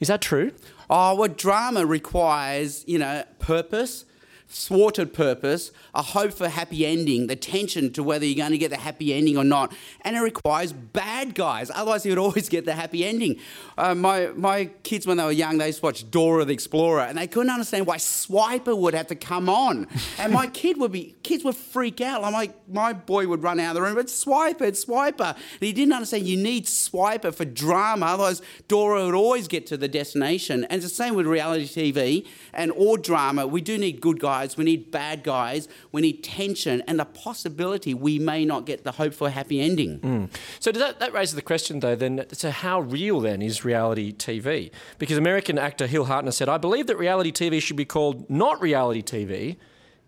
Is 0.00 0.08
that 0.08 0.20
true? 0.20 0.50
oh, 0.90 1.14
well, 1.14 1.28
drama 1.28 1.86
requires, 1.86 2.82
you 2.88 2.98
know, 2.98 3.22
purpose, 3.38 4.06
thwarted 4.48 5.12
purpose, 5.12 5.70
a 5.94 6.02
hope 6.02 6.32
for 6.32 6.48
happy 6.48 6.86
ending, 6.86 7.26
the 7.26 7.36
tension 7.36 7.92
to 7.92 8.02
whether 8.02 8.24
you're 8.24 8.36
going 8.36 8.52
to 8.52 8.58
get 8.58 8.70
the 8.70 8.78
happy 8.78 9.12
ending 9.12 9.36
or 9.36 9.44
not, 9.44 9.74
and 10.02 10.16
it 10.16 10.20
requires 10.20 10.72
bad 10.72 11.34
guys. 11.34 11.70
Otherwise, 11.74 12.06
you 12.06 12.12
would 12.12 12.18
always 12.26 12.48
get 12.48 12.64
the 12.64 12.74
happy 12.74 13.04
ending. 13.04 13.38
Uh, 13.76 13.94
my 13.94 14.28
my 14.34 14.66
kids, 14.82 15.06
when 15.06 15.18
they 15.18 15.24
were 15.24 15.32
young, 15.32 15.58
they 15.58 15.66
used 15.66 15.80
to 15.80 15.84
watch 15.84 16.10
Dora 16.10 16.44
the 16.44 16.54
Explorer, 16.54 17.02
and 17.02 17.18
they 17.18 17.26
couldn't 17.26 17.50
understand 17.50 17.86
why 17.86 17.96
Swiper 17.96 18.76
would 18.76 18.94
have 18.94 19.06
to 19.08 19.14
come 19.14 19.48
on. 19.48 19.86
And 20.18 20.32
my 20.32 20.48
kid 20.48 20.78
would 20.78 20.90
be 20.90 21.14
kids 21.22 21.44
would 21.44 21.54
freak 21.54 22.00
out. 22.00 22.22
Like 22.22 22.54
my 22.68 22.92
boy 22.92 23.28
would 23.28 23.42
run 23.42 23.60
out 23.60 23.70
of 23.70 23.74
the 23.74 23.82
room, 23.82 23.94
but 23.94 24.06
Swiper, 24.06 24.62
it's 24.62 24.84
Swiper. 24.84 25.34
And 25.34 25.60
he 25.60 25.72
didn't 25.72 25.92
understand 25.92 26.26
you 26.26 26.36
need 26.36 26.66
Swiper 26.66 27.32
for 27.32 27.44
drama. 27.44 28.06
Otherwise, 28.06 28.42
Dora 28.66 29.04
would 29.06 29.14
always 29.14 29.46
get 29.46 29.66
to 29.66 29.76
the 29.76 29.86
destination. 29.86 30.64
And 30.64 30.82
it's 30.82 30.84
the 30.84 30.94
same 30.94 31.14
with 31.14 31.26
reality 31.26 31.66
TV 31.66 32.26
and 32.52 32.70
all 32.72 32.96
drama. 32.96 33.46
We 33.46 33.60
do 33.60 33.78
need 33.78 34.00
good 34.00 34.18
guys. 34.18 34.37
We 34.56 34.64
need 34.64 34.90
bad 34.90 35.22
guys. 35.22 35.68
We 35.92 36.02
need 36.02 36.22
tension 36.22 36.82
and 36.86 36.98
the 36.98 37.04
possibility 37.04 37.94
we 37.94 38.18
may 38.18 38.44
not 38.44 38.66
get 38.66 38.84
the 38.84 38.92
hope 38.92 39.14
for 39.14 39.28
a 39.28 39.30
happy 39.30 39.60
ending. 39.60 40.00
Mm. 40.00 40.30
So 40.60 40.72
does 40.72 40.82
that, 40.82 41.00
that 41.00 41.12
raises 41.12 41.34
the 41.34 41.42
question, 41.42 41.80
though, 41.80 41.96
then, 41.96 42.24
so 42.32 42.50
how 42.50 42.80
real 42.80 43.20
then 43.20 43.42
is 43.42 43.64
reality 43.64 44.12
TV? 44.12 44.70
Because 44.98 45.16
American 45.18 45.58
actor 45.58 45.86
Hill 45.86 46.06
Hartner 46.06 46.32
said, 46.32 46.48
I 46.48 46.58
believe 46.58 46.86
that 46.86 46.96
reality 46.96 47.32
TV 47.32 47.60
should 47.60 47.76
be 47.76 47.84
called 47.84 48.28
not 48.30 48.60
reality 48.60 49.02
TV, 49.02 49.56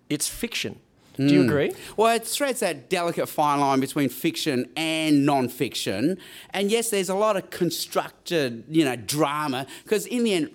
it's 0.09 0.29
fiction. 0.29 0.81
Do 1.17 1.35
you 1.35 1.43
mm. 1.43 1.47
agree? 1.47 1.73
Well, 1.97 2.15
it 2.15 2.27
threads 2.27 2.61
that 2.61 2.89
delicate 2.89 3.29
fine 3.29 3.61
line 3.61 3.81
between 3.81 4.09
fiction 4.09 4.71
and 4.77 5.27
non-fiction. 5.27 6.19
And 6.51 6.71
yes, 6.71 6.91
there's 6.91 7.11
a 7.11 7.15
lot 7.15 7.37
of 7.37 7.51
constructed, 7.51 8.65
you 8.69 8.85
know, 8.85 8.97
drama 8.97 9.67
because 9.83 10.07
in 10.07 10.25
the 10.25 10.33
end, 10.33 10.51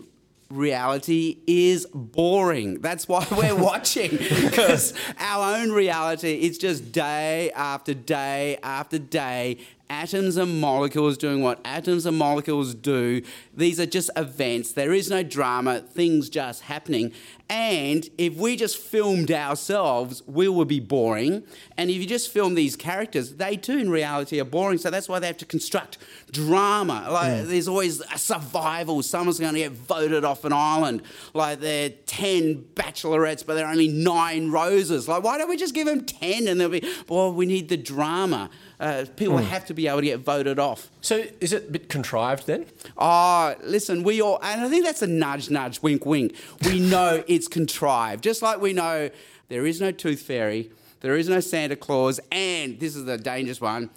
reality 0.49 1.37
is 1.47 1.87
boring. 1.93 2.81
That's 2.81 3.07
why 3.07 3.25
we're 3.31 3.55
watching 3.55 4.11
because 4.11 4.93
our 5.19 5.57
own 5.57 5.71
reality 5.71 6.33
is 6.43 6.57
just 6.57 6.91
day 6.91 7.51
after 7.51 7.93
day 7.93 8.57
after 8.63 8.99
day. 8.99 9.57
Atoms 9.89 10.37
and 10.37 10.59
molecules 10.59 11.17
doing 11.17 11.43
what 11.43 11.59
atoms 11.63 12.05
and 12.05 12.17
molecules 12.17 12.73
do. 12.73 13.21
These 13.53 13.79
are 13.79 13.85
just 13.85 14.09
events. 14.15 14.71
There 14.71 14.93
is 14.93 15.09
no 15.11 15.21
drama, 15.21 15.81
things 15.81 16.27
just 16.27 16.63
happening. 16.63 17.11
And 17.47 18.09
if 18.17 18.35
we 18.35 18.55
just 18.55 18.77
filmed 18.77 19.29
ourselves, 19.31 20.23
we 20.25 20.47
would 20.47 20.67
be 20.67 20.79
boring. 20.79 21.43
And 21.77 21.91
if 21.91 21.97
you 21.97 22.07
just 22.07 22.31
film 22.31 22.55
these 22.55 22.75
characters, 22.75 23.35
they 23.35 23.55
too 23.55 23.77
in 23.77 23.91
reality 23.91 24.39
are 24.39 24.45
boring. 24.45 24.79
So 24.79 24.89
that's 24.89 25.07
why 25.07 25.19
they 25.19 25.27
have 25.27 25.37
to 25.37 25.45
construct 25.45 25.99
drama. 26.31 27.07
Like 27.11 27.45
there's 27.45 27.67
always 27.67 28.01
a 28.01 28.17
survival. 28.17 29.03
Someone's 29.03 29.39
going 29.39 29.53
to 29.53 29.59
get 29.59 29.73
voted 29.73 30.25
off 30.25 30.43
an 30.43 30.53
island. 30.53 31.03
Like 31.35 31.59
there 31.59 31.85
are 31.85 31.93
10 32.07 32.65
bachelorettes, 32.73 33.45
but 33.45 33.53
there 33.53 33.67
are 33.67 33.71
only 33.71 33.89
nine 33.89 34.49
roses. 34.49 35.07
Like 35.07 35.23
why 35.23 35.37
don't 35.37 35.49
we 35.49 35.57
just 35.57 35.75
give 35.75 35.85
them 35.85 36.03
10 36.03 36.47
and 36.47 36.59
they'll 36.59 36.69
be, 36.69 36.87
well, 37.07 37.31
we 37.31 37.45
need 37.45 37.69
the 37.69 37.77
drama. 37.77 38.49
Uh, 38.79 39.05
people 39.15 39.37
have 39.37 39.65
to 39.65 39.73
be 39.73 39.87
able 39.87 39.99
to 39.99 40.05
get 40.05 40.19
voted 40.19 40.59
off. 40.59 40.89
So 41.01 41.23
is 41.39 41.53
it 41.53 41.69
a 41.69 41.71
bit 41.71 41.89
contrived 41.89 42.45
then? 42.45 42.65
Oh, 42.97 43.55
listen, 43.63 44.03
we 44.03 44.21
all, 44.21 44.39
and 44.43 44.61
I 44.61 44.69
think 44.69 44.83
that's 44.83 45.01
a 45.01 45.07
nudge, 45.07 45.49
nudge, 45.49 45.81
wink, 45.81 46.05
wink. 46.05 46.35
We 46.65 46.79
know 46.91 47.23
it's 47.27 47.47
contrived. 47.47 48.23
Just 48.23 48.41
like 48.41 48.59
we 48.59 48.73
know 48.73 49.09
there 49.47 49.65
is 49.65 49.79
no 49.79 49.91
tooth 49.91 50.21
fairy, 50.21 50.71
there 51.01 51.15
is 51.15 51.29
no 51.29 51.39
Santa 51.39 51.75
Claus, 51.75 52.19
and 52.31 52.79
this 52.79 52.95
is 52.95 53.05
the 53.05 53.17
dangerous 53.17 53.61
one. 53.61 53.89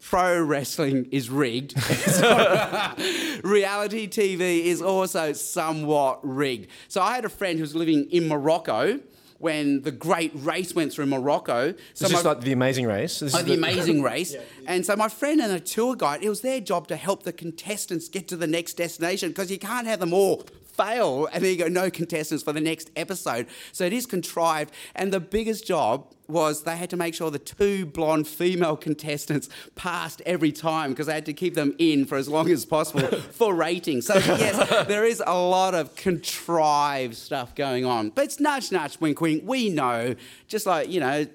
Pro 0.00 0.42
wrestling 0.42 1.08
is 1.12 1.30
rigged. 1.30 1.74
Reality 3.44 4.08
TV 4.08 4.64
is 4.64 4.82
also 4.82 5.32
somewhat 5.32 6.20
rigged. 6.22 6.68
So 6.88 7.00
I 7.00 7.14
had 7.14 7.24
a 7.24 7.28
friend 7.28 7.58
who 7.58 7.62
was 7.62 7.76
living 7.76 8.10
in 8.10 8.26
Morocco 8.26 8.98
when 9.42 9.82
the 9.82 9.90
great 9.90 10.30
race 10.36 10.72
went 10.72 10.92
through 10.92 11.06
Morocco. 11.06 11.72
So 11.94 12.04
It's 12.04 12.12
just 12.12 12.24
my- 12.24 12.30
like 12.30 12.42
the 12.42 12.52
Amazing 12.52 12.86
Race. 12.86 13.18
This 13.18 13.34
Oh, 13.34 13.38
is 13.38 13.44
the 13.44 13.54
amazing 13.54 14.00
race. 14.12 14.36
And 14.68 14.86
so 14.86 14.94
my 14.94 15.08
friend 15.08 15.40
and 15.40 15.52
a 15.52 15.58
tour 15.58 15.96
guide, 15.96 16.22
it 16.22 16.28
was 16.28 16.42
their 16.42 16.60
job 16.60 16.86
to 16.88 16.96
help 16.96 17.24
the 17.24 17.32
contestants 17.32 18.08
get 18.08 18.28
to 18.28 18.36
the 18.36 18.46
next 18.46 18.74
destination 18.74 19.30
because 19.30 19.50
you 19.50 19.58
can't 19.58 19.88
have 19.88 19.98
them 19.98 20.12
all 20.14 20.44
fail 20.72 21.28
and 21.32 21.42
then 21.42 21.50
you 21.50 21.56
go 21.56 21.68
no 21.68 21.90
contestants 21.90 22.42
for 22.42 22.52
the 22.52 22.60
next 22.60 22.90
episode. 22.96 23.46
So 23.72 23.84
it 23.84 23.92
is 23.92 24.06
contrived. 24.06 24.72
And 24.94 25.12
the 25.12 25.20
biggest 25.20 25.66
job 25.66 26.12
was 26.28 26.62
they 26.62 26.76
had 26.76 26.90
to 26.90 26.96
make 26.96 27.14
sure 27.14 27.30
the 27.30 27.38
two 27.38 27.84
blonde 27.86 28.26
female 28.26 28.76
contestants 28.76 29.48
passed 29.74 30.22
every 30.24 30.52
time 30.52 30.90
because 30.90 31.06
they 31.06 31.14
had 31.14 31.26
to 31.26 31.32
keep 31.32 31.54
them 31.54 31.74
in 31.78 32.04
for 32.06 32.16
as 32.16 32.28
long 32.28 32.50
as 32.50 32.64
possible 32.64 33.06
for 33.32 33.54
ratings. 33.54 34.06
So 34.06 34.14
yes, 34.14 34.86
there 34.86 35.04
is 35.04 35.22
a 35.26 35.36
lot 35.36 35.74
of 35.74 35.94
contrived 35.94 37.16
stuff 37.16 37.54
going 37.54 37.84
on. 37.84 38.10
But 38.10 38.24
it's 38.24 38.40
nudge 38.40 38.72
nudge 38.72 38.98
wink 39.00 39.20
wink. 39.20 39.42
We 39.46 39.68
know, 39.68 40.14
just 40.46 40.66
like, 40.66 40.88
you 40.88 41.00
know, 41.00 41.26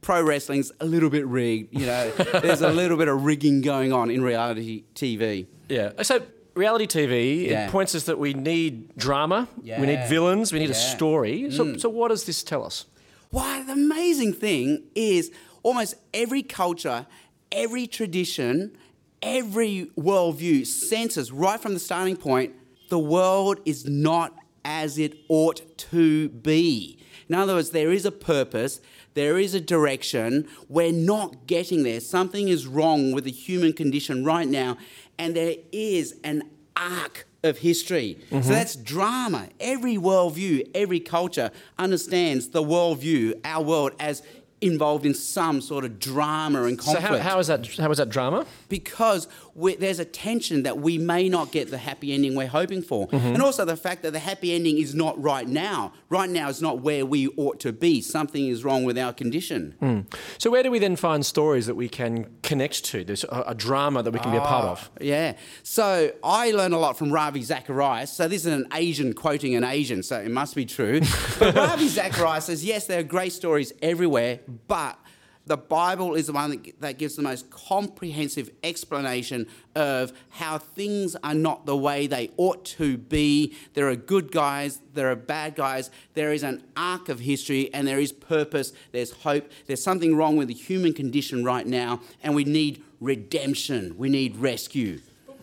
pro 0.00 0.22
wrestling's 0.22 0.72
a 0.80 0.86
little 0.86 1.10
bit 1.10 1.26
rigged. 1.26 1.78
You 1.78 1.86
know, 1.86 2.10
there's 2.40 2.62
a 2.62 2.70
little 2.70 2.96
bit 2.96 3.08
of 3.08 3.24
rigging 3.24 3.60
going 3.60 3.92
on 3.92 4.10
in 4.10 4.22
reality 4.22 4.84
TV. 4.94 5.46
Yeah. 5.68 6.02
So 6.02 6.22
reality 6.56 6.86
TV 6.86 7.46
Yeah. 7.48 7.66
it 7.66 7.70
points 7.70 7.94
us 7.94 8.04
that 8.04 8.18
we 8.18 8.34
need 8.34 8.96
drama, 8.96 9.48
we 9.62 9.86
need 9.86 10.08
villains, 10.08 10.52
we 10.52 10.58
need 10.58 10.70
a 10.70 10.74
story. 10.74 11.50
So, 11.50 11.64
mm. 11.64 11.80
so 11.80 11.88
what 11.88 12.08
does 12.08 12.24
this 12.24 12.42
tell 12.42 12.64
us? 12.64 12.86
Why, 13.30 13.62
the 13.62 13.72
amazing 13.72 14.32
thing 14.32 14.84
is 14.94 15.30
almost 15.62 15.94
every 16.14 16.42
culture, 16.42 17.06
every 17.52 17.86
tradition, 17.86 18.76
every 19.22 19.90
worldview 19.98 20.66
senses 20.66 21.32
right 21.32 21.60
from 21.60 21.74
the 21.74 21.80
starting 21.80 22.16
point 22.16 22.54
the 22.88 22.98
world 22.98 23.58
is 23.64 23.84
not 23.86 24.32
as 24.64 24.98
it 24.98 25.14
ought 25.28 25.60
to 25.78 26.28
be. 26.28 26.98
In 27.28 27.34
other 27.34 27.54
words, 27.54 27.70
there 27.70 27.90
is 27.90 28.04
a 28.04 28.12
purpose, 28.12 28.80
there 29.14 29.38
is 29.38 29.54
a 29.54 29.60
direction. 29.60 30.46
We're 30.68 30.92
not 30.92 31.46
getting 31.46 31.82
there. 31.82 32.00
Something 32.00 32.48
is 32.48 32.66
wrong 32.66 33.12
with 33.12 33.24
the 33.24 33.32
human 33.32 33.72
condition 33.72 34.24
right 34.24 34.46
now, 34.46 34.76
and 35.18 35.34
there 35.36 35.56
is 35.72 36.16
an 36.24 36.50
arc 36.76 37.26
of 37.42 37.58
history. 37.58 38.18
So 38.30 38.36
mm-hmm. 38.36 38.48
that's 38.48 38.76
drama. 38.76 39.48
Every 39.60 39.96
worldview, 39.96 40.70
every 40.74 41.00
culture 41.00 41.50
understands 41.78 42.48
the 42.48 42.62
worldview, 42.62 43.40
our 43.44 43.62
world, 43.62 43.92
as 44.00 44.22
involved 44.60 45.04
in 45.04 45.14
some 45.14 45.60
sort 45.60 45.84
of 45.84 45.98
drama 45.98 46.64
and 46.64 46.80
So 46.80 46.94
conflict 46.94 47.22
how, 47.22 47.30
how 47.30 47.38
is 47.38 47.46
that? 47.48 47.66
How 47.76 47.90
is 47.90 47.98
that 47.98 48.08
drama? 48.08 48.46
because 48.68 49.28
there's 49.56 49.98
a 49.98 50.04
tension 50.04 50.62
that 50.64 50.78
we 50.78 50.98
may 50.98 51.28
not 51.28 51.50
get 51.50 51.70
the 51.70 51.78
happy 51.78 52.12
ending 52.12 52.34
we're 52.34 52.46
hoping 52.46 52.82
for. 52.82 53.08
Mm-hmm. 53.08 53.26
And 53.28 53.42
also 53.42 53.64
the 53.64 53.76
fact 53.76 54.02
that 54.02 54.12
the 54.12 54.18
happy 54.18 54.54
ending 54.54 54.78
is 54.78 54.94
not 54.94 55.20
right 55.20 55.46
now. 55.46 55.92
Right 56.10 56.28
now 56.28 56.48
is 56.48 56.60
not 56.60 56.80
where 56.80 57.06
we 57.06 57.28
ought 57.36 57.60
to 57.60 57.72
be. 57.72 58.00
Something 58.00 58.48
is 58.48 58.64
wrong 58.64 58.84
with 58.84 58.98
our 58.98 59.12
condition. 59.12 59.74
Mm. 59.80 60.14
So 60.38 60.50
where 60.50 60.62
do 60.62 60.70
we 60.70 60.78
then 60.78 60.96
find 60.96 61.24
stories 61.24 61.66
that 61.66 61.74
we 61.74 61.88
can 61.88 62.26
connect 62.42 62.84
to? 62.86 63.04
There's 63.04 63.24
a, 63.24 63.44
a 63.48 63.54
drama 63.54 64.02
that 64.02 64.10
we 64.10 64.18
can 64.18 64.30
be 64.30 64.38
a 64.38 64.40
part 64.40 64.64
ah, 64.64 64.72
of. 64.72 64.90
Yeah. 65.00 65.36
So 65.62 66.12
I 66.22 66.50
learn 66.50 66.72
a 66.72 66.78
lot 66.78 66.98
from 66.98 67.10
Ravi 67.10 67.42
Zacharias. 67.42 68.12
So 68.12 68.28
this 68.28 68.44
is 68.44 68.52
an 68.52 68.66
Asian 68.72 69.14
quoting 69.14 69.54
an 69.54 69.64
Asian, 69.64 70.02
so 70.02 70.18
it 70.18 70.30
must 70.30 70.54
be 70.54 70.66
true. 70.66 71.00
but 71.38 71.54
Ravi 71.54 71.88
Zacharias 71.88 72.46
says, 72.46 72.64
yes, 72.64 72.86
there 72.86 73.00
are 73.00 73.04
great 73.04 73.32
stories 73.32 73.72
everywhere, 73.82 74.40
but 74.68 74.98
The 75.46 75.56
Bible 75.56 76.16
is 76.16 76.26
the 76.26 76.32
one 76.32 76.50
that, 76.50 76.80
that 76.80 76.98
gives 76.98 77.14
the 77.14 77.22
most 77.22 77.50
comprehensive 77.50 78.50
explanation 78.64 79.46
of 79.76 80.12
how 80.30 80.58
things 80.58 81.14
are 81.22 81.34
not 81.34 81.66
the 81.66 81.76
way 81.76 82.08
they 82.08 82.30
ought 82.36 82.64
to 82.64 82.98
be. 82.98 83.54
There 83.74 83.88
are 83.88 83.94
good 83.94 84.32
guys, 84.32 84.80
there 84.94 85.08
are 85.08 85.14
bad 85.14 85.54
guys, 85.54 85.90
there 86.14 86.32
is 86.32 86.42
an 86.42 86.64
arc 86.76 87.08
of 87.08 87.20
history, 87.20 87.72
and 87.72 87.86
there 87.86 88.00
is 88.00 88.10
purpose, 88.10 88.72
there's 88.90 89.12
hope. 89.12 89.48
There's 89.66 89.82
something 89.82 90.16
wrong 90.16 90.36
with 90.36 90.48
the 90.48 90.54
human 90.54 90.92
condition 90.92 91.44
right 91.44 91.66
now, 91.66 92.00
and 92.24 92.34
we 92.34 92.42
need 92.42 92.82
redemption, 93.00 93.96
we 93.96 94.08
need 94.08 94.36
rescue. 94.38 94.98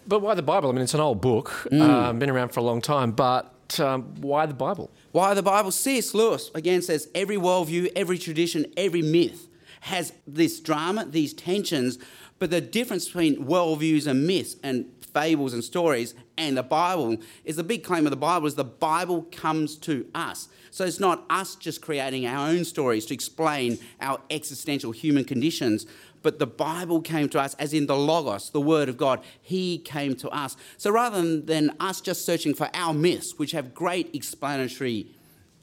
But 0.05 0.19
why 0.19 0.33
the 0.33 0.41
Bible? 0.41 0.67
I 0.69 0.73
mean, 0.73 0.81
it's 0.81 0.93
an 0.93 0.99
old 0.99 1.21
book, 1.21 1.65
um, 1.71 2.19
been 2.19 2.29
around 2.29 2.49
for 2.49 2.59
a 2.59 2.63
long 2.63 2.81
time, 2.81 3.11
but 3.11 3.79
um, 3.79 4.03
why 4.15 4.47
the 4.47 4.53
Bible? 4.53 4.91
Why 5.13 5.33
the 5.33 5.43
Bible? 5.43 5.71
C.S. 5.71 6.13
Lewis 6.13 6.51
again 6.53 6.81
says 6.81 7.07
every 7.15 7.37
worldview, 7.37 7.89
every 7.95 8.17
tradition, 8.17 8.65
every 8.75 9.01
myth 9.01 9.47
has 9.83 10.13
this 10.25 10.61
drama, 10.61 11.05
these 11.05 11.33
tensions, 11.33 11.99
but 12.39 12.49
the 12.49 12.61
difference 12.61 13.05
between 13.05 13.45
worldviews 13.45 14.07
and 14.07 14.25
myths 14.25 14.55
and 14.63 14.85
fables 15.13 15.53
and 15.53 15.61
stories 15.61 16.15
and 16.37 16.55
the 16.55 16.63
Bible 16.63 17.17
is 17.43 17.57
the 17.57 17.65
big 17.65 17.83
claim 17.83 18.05
of 18.05 18.09
the 18.09 18.15
Bible 18.15 18.47
is 18.47 18.55
the 18.55 18.63
Bible 18.63 19.23
comes 19.23 19.75
to 19.79 20.07
us. 20.15 20.47
So 20.71 20.85
it's 20.85 21.01
not 21.01 21.25
us 21.29 21.55
just 21.55 21.81
creating 21.81 22.25
our 22.25 22.47
own 22.47 22.63
stories 22.63 23.05
to 23.07 23.13
explain 23.13 23.77
our 23.99 24.21
existential 24.29 24.93
human 24.93 25.25
conditions, 25.25 25.85
but 26.21 26.39
the 26.39 26.47
Bible 26.47 27.01
came 27.01 27.27
to 27.29 27.41
us, 27.41 27.53
as 27.55 27.73
in 27.73 27.85
the 27.85 27.97
Logos, 27.97 28.51
the 28.51 28.61
Word 28.61 28.87
of 28.87 28.95
God. 28.95 29.21
He 29.41 29.79
came 29.79 30.15
to 30.15 30.29
us. 30.29 30.55
So 30.77 30.91
rather 30.91 31.39
than, 31.41 31.71
us 31.81 31.99
just 31.99 32.25
searching 32.25 32.53
for 32.53 32.69
our 32.73 32.93
myths, 32.93 33.37
which 33.37 33.51
have 33.51 33.73
great 33.73 34.15
explanatory 34.15 35.07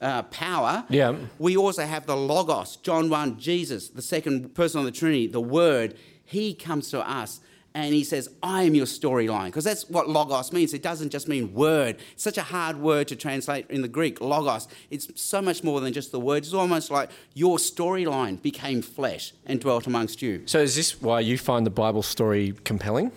uh, 0.01 0.23
power, 0.23 0.83
Yeah. 0.89 1.15
we 1.39 1.55
also 1.55 1.83
have 1.85 2.05
the 2.05 2.15
Logos, 2.17 2.77
John 2.77 3.09
1, 3.09 3.39
Jesus, 3.39 3.89
the 3.89 4.01
second 4.01 4.55
person 4.55 4.79
of 4.79 4.85
the 4.85 4.91
Trinity, 4.91 5.27
the 5.27 5.41
Word. 5.41 5.95
He 6.25 6.53
comes 6.53 6.89
to 6.91 7.07
us 7.07 7.39
and 7.73 7.93
he 7.93 8.03
says, 8.03 8.27
I 8.43 8.63
am 8.63 8.75
your 8.75 8.85
storyline. 8.85 9.45
Because 9.45 9.63
that's 9.63 9.89
what 9.89 10.09
Logos 10.09 10.51
means. 10.51 10.73
It 10.73 10.83
doesn't 10.83 11.09
just 11.09 11.27
mean 11.29 11.53
word. 11.53 11.97
It's 12.13 12.23
such 12.23 12.37
a 12.37 12.41
hard 12.41 12.77
word 12.77 13.07
to 13.09 13.15
translate 13.15 13.65
in 13.69 13.81
the 13.81 13.87
Greek, 13.87 14.19
Logos. 14.19 14.67
It's 14.89 15.07
so 15.21 15.41
much 15.41 15.63
more 15.63 15.79
than 15.79 15.93
just 15.93 16.11
the 16.11 16.19
word. 16.19 16.43
It's 16.43 16.53
almost 16.53 16.91
like 16.91 17.11
your 17.33 17.57
storyline 17.57 18.41
became 18.41 18.81
flesh 18.81 19.31
and 19.45 19.59
dwelt 19.61 19.87
amongst 19.87 20.21
you. 20.21 20.43
So 20.47 20.59
is 20.59 20.75
this 20.75 21.01
why 21.01 21.21
you 21.21 21.37
find 21.37 21.65
the 21.65 21.69
Bible 21.71 22.03
story 22.03 22.53
compelling? 22.65 23.11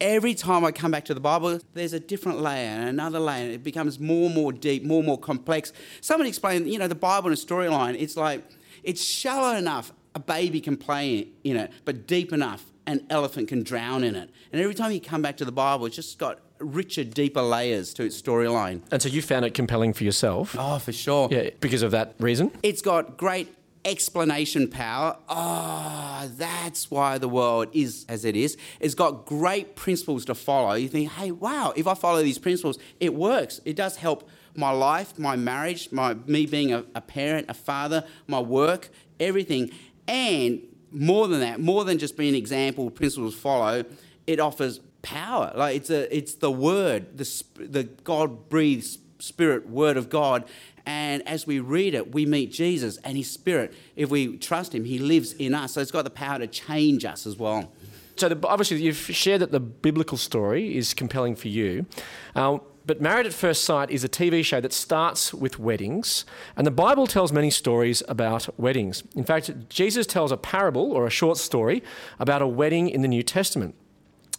Every 0.00 0.34
time 0.34 0.64
I 0.64 0.72
come 0.72 0.90
back 0.90 1.04
to 1.06 1.14
the 1.14 1.20
Bible, 1.20 1.60
there's 1.74 1.92
a 1.92 2.00
different 2.00 2.40
layer 2.40 2.68
and 2.68 2.88
another 2.88 3.18
layer. 3.18 3.44
And 3.44 3.52
it 3.52 3.62
becomes 3.62 3.98
more 3.98 4.26
and 4.26 4.34
more 4.34 4.52
deep, 4.52 4.84
more 4.84 4.98
and 4.98 5.06
more 5.06 5.18
complex. 5.18 5.72
Someone 6.00 6.26
explained, 6.26 6.70
you 6.70 6.78
know, 6.78 6.88
the 6.88 6.94
Bible 6.94 7.28
and 7.28 7.38
a 7.38 7.40
storyline, 7.40 7.96
it's 7.98 8.16
like, 8.16 8.44
it's 8.82 9.02
shallow 9.02 9.56
enough 9.56 9.92
a 10.14 10.18
baby 10.18 10.60
can 10.60 10.76
play 10.76 11.28
in 11.44 11.56
it, 11.56 11.70
but 11.84 12.06
deep 12.06 12.32
enough 12.32 12.64
an 12.86 13.04
elephant 13.10 13.48
can 13.48 13.62
drown 13.62 14.04
in 14.04 14.14
it. 14.14 14.30
And 14.52 14.62
every 14.62 14.74
time 14.74 14.92
you 14.92 15.00
come 15.00 15.20
back 15.20 15.36
to 15.38 15.44
the 15.44 15.52
Bible, 15.52 15.86
it's 15.86 15.96
just 15.96 16.18
got 16.18 16.38
richer, 16.58 17.04
deeper 17.04 17.42
layers 17.42 17.92
to 17.94 18.04
its 18.04 18.20
storyline. 18.20 18.80
And 18.90 19.02
so 19.02 19.08
you 19.08 19.20
found 19.20 19.44
it 19.44 19.54
compelling 19.54 19.92
for 19.92 20.04
yourself? 20.04 20.56
Oh, 20.58 20.78
for 20.78 20.92
sure. 20.92 21.28
Yeah, 21.30 21.50
because 21.60 21.82
of 21.82 21.90
that 21.90 22.14
reason? 22.18 22.50
It's 22.62 22.80
got 22.82 23.16
great 23.16 23.54
explanation 23.86 24.68
power. 24.68 25.16
Oh, 25.28 26.28
that's 26.36 26.90
why 26.90 27.16
the 27.18 27.28
world 27.28 27.68
is 27.72 28.04
as 28.08 28.24
it 28.24 28.36
is. 28.36 28.58
It's 28.80 28.94
got 28.94 29.24
great 29.24 29.76
principles 29.76 30.24
to 30.26 30.34
follow. 30.34 30.74
You 30.74 30.88
think, 30.88 31.12
hey, 31.12 31.30
wow, 31.30 31.72
if 31.76 31.86
I 31.86 31.94
follow 31.94 32.22
these 32.22 32.38
principles, 32.38 32.78
it 33.00 33.14
works. 33.14 33.60
It 33.64 33.76
does 33.76 33.96
help 33.96 34.28
my 34.54 34.70
life, 34.70 35.18
my 35.18 35.36
marriage, 35.36 35.92
my 35.92 36.14
me 36.26 36.46
being 36.46 36.72
a, 36.72 36.84
a 36.94 37.00
parent, 37.00 37.46
a 37.48 37.54
father, 37.54 38.04
my 38.26 38.40
work, 38.40 38.90
everything. 39.20 39.70
And 40.08 40.62
more 40.90 41.28
than 41.28 41.40
that, 41.40 41.60
more 41.60 41.84
than 41.84 41.98
just 41.98 42.16
being 42.16 42.30
an 42.30 42.34
example, 42.34 42.90
principles 42.90 43.34
follow, 43.34 43.84
it 44.26 44.40
offers 44.40 44.80
power. 45.02 45.52
Like 45.54 45.76
it's 45.76 45.90
a, 45.90 46.14
it's 46.14 46.34
the 46.34 46.50
word, 46.50 47.16
the 47.16 47.44
the 47.54 47.84
God 47.84 48.48
breathes 48.48 48.98
spirit, 49.18 49.68
word 49.68 49.96
of 49.96 50.08
God. 50.10 50.44
And 50.86 51.26
as 51.26 51.46
we 51.46 51.58
read 51.58 51.94
it, 51.94 52.14
we 52.14 52.24
meet 52.24 52.52
Jesus 52.52 52.96
and 52.98 53.16
His 53.16 53.30
Spirit. 53.30 53.74
If 53.96 54.08
we 54.08 54.36
trust 54.38 54.74
Him, 54.74 54.84
He 54.84 54.98
lives 54.98 55.32
in 55.32 55.52
us. 55.54 55.72
So 55.72 55.80
it's 55.80 55.90
got 55.90 56.04
the 56.04 56.10
power 56.10 56.38
to 56.38 56.46
change 56.46 57.04
us 57.04 57.26
as 57.26 57.36
well. 57.36 57.72
So 58.16 58.30
the, 58.30 58.48
obviously 58.48 58.80
you've 58.80 58.96
shared 58.96 59.42
that 59.42 59.52
the 59.52 59.60
biblical 59.60 60.16
story 60.16 60.76
is 60.76 60.94
compelling 60.94 61.36
for 61.36 61.48
you. 61.48 61.84
Uh, 62.34 62.58
but 62.86 63.00
Married 63.00 63.26
at 63.26 63.32
First 63.32 63.64
Sight 63.64 63.90
is 63.90 64.04
a 64.04 64.08
TV 64.08 64.44
show 64.44 64.60
that 64.60 64.72
starts 64.72 65.34
with 65.34 65.58
weddings, 65.58 66.24
and 66.56 66.64
the 66.64 66.70
Bible 66.70 67.08
tells 67.08 67.32
many 67.32 67.50
stories 67.50 68.00
about 68.08 68.48
weddings. 68.60 69.02
In 69.16 69.24
fact, 69.24 69.50
Jesus 69.68 70.06
tells 70.06 70.30
a 70.30 70.36
parable 70.36 70.92
or 70.92 71.04
a 71.04 71.10
short 71.10 71.36
story 71.36 71.82
about 72.20 72.42
a 72.42 72.46
wedding 72.46 72.88
in 72.88 73.02
the 73.02 73.08
New 73.08 73.24
Testament. 73.24 73.74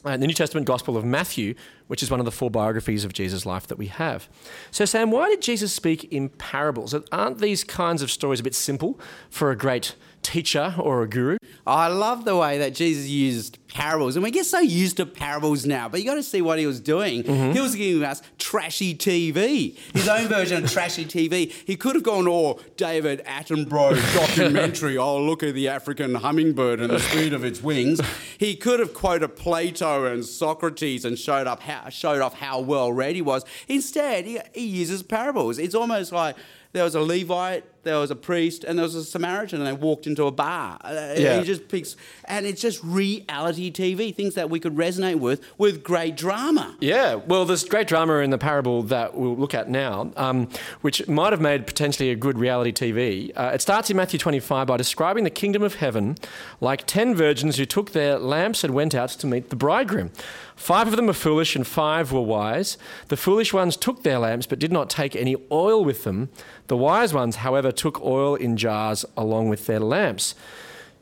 Uh, 0.08 0.16
the 0.16 0.26
New 0.26 0.34
Testament 0.34 0.66
Gospel 0.66 0.96
of 0.96 1.04
Matthew, 1.04 1.54
which 1.88 2.02
is 2.02 2.10
one 2.10 2.22
of 2.22 2.26
the 2.26 2.32
four 2.32 2.50
biographies 2.50 3.04
of 3.04 3.12
Jesus' 3.12 3.46
life 3.46 3.68
that 3.68 3.78
we 3.78 3.88
have. 3.88 4.30
So, 4.72 4.86
Sam, 4.86 5.12
why 5.12 5.28
did 5.28 5.42
Jesus 5.42 5.74
speak 5.74 6.06
in 6.06 6.30
parables? 6.30 6.96
Aren't 7.12 7.40
these 7.40 7.66
kinds 7.66 8.02
of 8.02 8.10
stories 8.10 8.40
a 8.40 8.44
bit 8.44 8.56
simple 8.56 8.98
for 9.30 9.52
a 9.52 9.58
great 9.58 9.96
teacher 10.28 10.76
or 10.78 11.04
a 11.04 11.08
guru? 11.08 11.38
Oh, 11.66 11.72
I 11.72 11.88
love 11.88 12.26
the 12.26 12.36
way 12.36 12.58
that 12.58 12.76
Jesus 12.76 13.08
used 13.08 13.58
parables, 13.68 14.16
and 14.16 14.24
we 14.24 14.32
get 14.32 14.46
so 14.46 14.60
used 14.60 14.98
to 14.98 15.06
parables 15.06 15.66
now. 15.66 15.88
But 15.88 16.02
you 16.02 16.06
got 16.06 16.16
to 16.16 16.24
see 16.24 16.42
what 16.42 16.60
he 16.60 16.66
was 16.66 16.80
doing. 16.80 17.24
Mm-hmm. 17.24 17.52
He 17.54 17.60
was 17.62 17.76
giving 17.76 18.04
us 18.04 18.22
trashy 18.38 18.94
TV, 18.94 19.78
his 19.94 20.08
own 20.08 20.28
version 20.28 20.64
of 20.64 20.72
trashy 20.72 21.06
TV. 21.06 21.52
He 21.52 21.76
could 21.76 21.96
have 21.96 22.04
gone 22.04 22.28
all 22.28 22.62
David 22.76 23.24
Attenborough 23.26 23.96
documentary. 24.14 24.98
oh, 24.98 25.22
look 25.22 25.44
at 25.44 25.54
the 25.54 25.70
African 25.70 26.16
hummingbird 26.16 26.82
and 26.82 26.90
the 26.90 27.00
speed 27.00 27.34
of 27.34 27.44
its 27.46 27.64
wings. 27.64 28.02
He 28.38 28.56
could 28.56 28.80
have 28.80 28.94
quoted 28.94 29.36
Plato 29.36 30.06
and 30.06 30.26
Socrates 30.26 31.06
and 31.06 31.18
showed 31.18 31.48
up 31.48 31.62
how, 31.62 31.90
showed 31.90 32.22
off 32.22 32.34
how 32.36 32.60
well 32.60 32.92
read 32.92 33.16
he 33.16 33.22
was. 33.22 33.46
Instead, 33.68 34.26
he, 34.26 34.40
he 34.54 34.66
uses 34.66 35.04
parables. 35.04 35.58
It's 35.58 35.76
almost 35.76 36.12
like 36.12 36.36
there 36.74 36.84
was 36.84 36.96
a 36.96 37.02
Levite, 37.02 37.64
there 37.84 37.98
was 38.00 38.12
a 38.12 38.16
priest, 38.16 38.64
and 38.66 38.78
there 38.78 38.84
was 38.84 38.96
a 38.96 39.04
Samaritan, 39.04 39.60
and 39.62 39.68
they 39.68 39.72
walked 39.74 40.06
into 40.08 40.26
a 40.26 40.32
bar. 40.32 40.78
Uh, 40.84 41.14
Yeah. 41.18 41.40
He 41.40 41.46
just 41.46 41.70
picks, 41.70 41.96
and 42.26 42.46
it's 42.46 42.62
just 42.62 42.84
reality 42.84 43.72
TV, 43.72 44.14
things 44.14 44.36
that 44.36 44.50
we 44.50 44.60
could 44.60 44.76
resonate 44.76 45.16
with, 45.16 45.42
with 45.58 45.84
great 45.84 46.18
drama. 46.18 46.76
Yeah, 46.82 47.16
well, 47.16 47.46
there's 47.46 47.64
great 47.64 47.88
drama 47.88 48.16
in 48.18 48.30
the 48.30 48.38
parable 48.38 48.84
that 48.84 49.16
we'll 49.16 49.38
look 49.38 49.54
at 49.54 49.70
now, 49.70 50.12
um, 50.18 50.50
which 50.82 51.08
might 51.08 51.32
have 51.32 51.42
made 51.42 51.66
potentially 51.66 52.10
a 52.12 52.16
good 52.16 52.38
reality 52.38 52.72
TV. 52.74 53.32
Uh, 53.36 53.52
it 53.54 53.62
starts 53.62 53.90
in 53.90 53.96
Matthew 53.98 54.20
25 54.20 54.68
by 54.68 54.76
describing 54.78 55.24
the 55.24 55.30
kingdom 55.30 55.64
of 55.64 55.76
heaven 55.76 56.18
like 56.60 56.86
ten 56.88 57.16
virgins 57.16 57.58
who 57.58 57.66
took 57.66 57.92
their 57.92 58.20
lamps 58.20 58.64
and 58.64 58.74
went 58.74 58.94
out 58.94 59.10
to 59.10 59.28
meet 59.28 59.50
the 59.50 59.56
bridegroom. 59.56 60.12
Five 60.58 60.88
of 60.88 60.96
them 60.96 61.06
were 61.06 61.14
foolish 61.14 61.56
and 61.56 61.66
five 61.66 62.12
were 62.12 62.20
wise. 62.20 62.80
The 63.10 63.16
foolish 63.16 63.54
ones 63.54 63.78
took 63.78 64.02
their 64.02 64.18
lamps 64.18 64.48
but 64.48 64.58
did 64.58 64.72
not 64.72 64.90
take 64.90 65.16
any 65.16 65.36
oil 65.52 65.86
with 65.86 66.04
them. 66.04 66.30
The 66.66 66.76
wise 66.76 67.14
ones, 67.14 67.38
however, 67.38 67.72
took 67.72 68.04
oil 68.04 68.36
in 68.36 68.58
jars 68.58 69.06
along 69.16 69.50
with 69.50 69.68
their 69.68 69.80
lamps. 69.80 70.34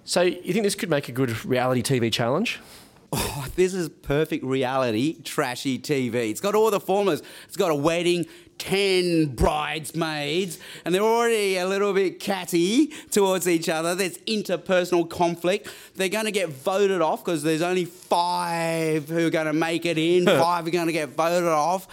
So, 0.03 0.21
you 0.21 0.53
think 0.53 0.63
this 0.63 0.75
could 0.75 0.89
make 0.89 1.09
a 1.09 1.13
good 1.13 1.45
reality 1.45 1.81
TV 1.81 2.11
challenge? 2.11 2.59
Oh, 3.13 3.47
this 3.55 3.73
is 3.73 3.87
perfect 3.87 4.43
reality, 4.43 5.21
trashy 5.23 5.79
TV. 5.79 6.29
It's 6.29 6.41
got 6.41 6.53
all 6.53 6.69
the 6.69 6.81
formulas. 6.81 7.23
It's 7.47 7.55
got 7.55 7.71
a 7.71 7.75
wedding, 7.75 8.25
10 8.57 9.35
bridesmaids, 9.35 10.59
and 10.83 10.93
they're 10.93 11.01
already 11.01 11.57
a 11.57 11.67
little 11.67 11.93
bit 11.93 12.19
catty 12.19 12.87
towards 13.11 13.47
each 13.47 13.69
other. 13.69 13.95
There's 13.95 14.17
interpersonal 14.19 15.09
conflict. 15.09 15.69
They're 15.95 16.09
going 16.09 16.25
to 16.25 16.31
get 16.31 16.49
voted 16.49 17.01
off 17.01 17.23
because 17.23 17.43
there's 17.43 17.61
only 17.61 17.85
five 17.85 19.09
who 19.09 19.27
are 19.27 19.29
going 19.29 19.47
to 19.47 19.53
make 19.53 19.85
it 19.85 19.97
in, 19.97 20.25
five 20.25 20.65
are 20.65 20.71
going 20.71 20.87
to 20.87 20.93
get 20.93 21.09
voted 21.09 21.47
off. 21.47 21.87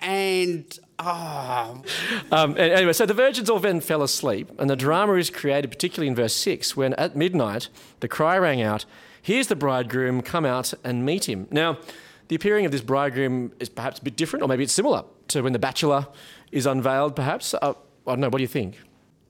And, 0.00 0.78
oh, 0.98 1.82
Um, 2.30 2.56
anyway, 2.56 2.92
so 2.92 3.06
the 3.06 3.14
virgins 3.14 3.50
all 3.50 3.58
then 3.58 3.80
fell 3.80 4.02
asleep, 4.02 4.50
and 4.58 4.68
the 4.68 4.76
drama 4.76 5.14
is 5.14 5.30
created 5.30 5.70
particularly 5.70 6.08
in 6.08 6.14
verse 6.14 6.34
6 6.34 6.76
when 6.76 6.94
at 6.94 7.16
midnight 7.16 7.68
the 8.00 8.08
cry 8.08 8.38
rang 8.38 8.60
out, 8.62 8.84
Here's 9.20 9.48
the 9.48 9.56
bridegroom, 9.56 10.22
come 10.22 10.46
out 10.46 10.72
and 10.82 11.04
meet 11.04 11.28
him. 11.28 11.48
Now, 11.50 11.76
the 12.28 12.36
appearing 12.36 12.64
of 12.64 12.72
this 12.72 12.80
bridegroom 12.80 13.52
is 13.60 13.68
perhaps 13.68 13.98
a 13.98 14.04
bit 14.04 14.16
different, 14.16 14.42
or 14.42 14.48
maybe 14.48 14.64
it's 14.64 14.72
similar 14.72 15.04
to 15.28 15.42
when 15.42 15.52
the 15.52 15.58
bachelor 15.58 16.06
is 16.52 16.66
unveiled, 16.66 17.14
perhaps. 17.16 17.54
Uh, 17.54 17.74
I 18.06 18.12
don't 18.12 18.20
know, 18.20 18.28
what 18.28 18.38
do 18.38 18.42
you 18.42 18.48
think? 18.48 18.78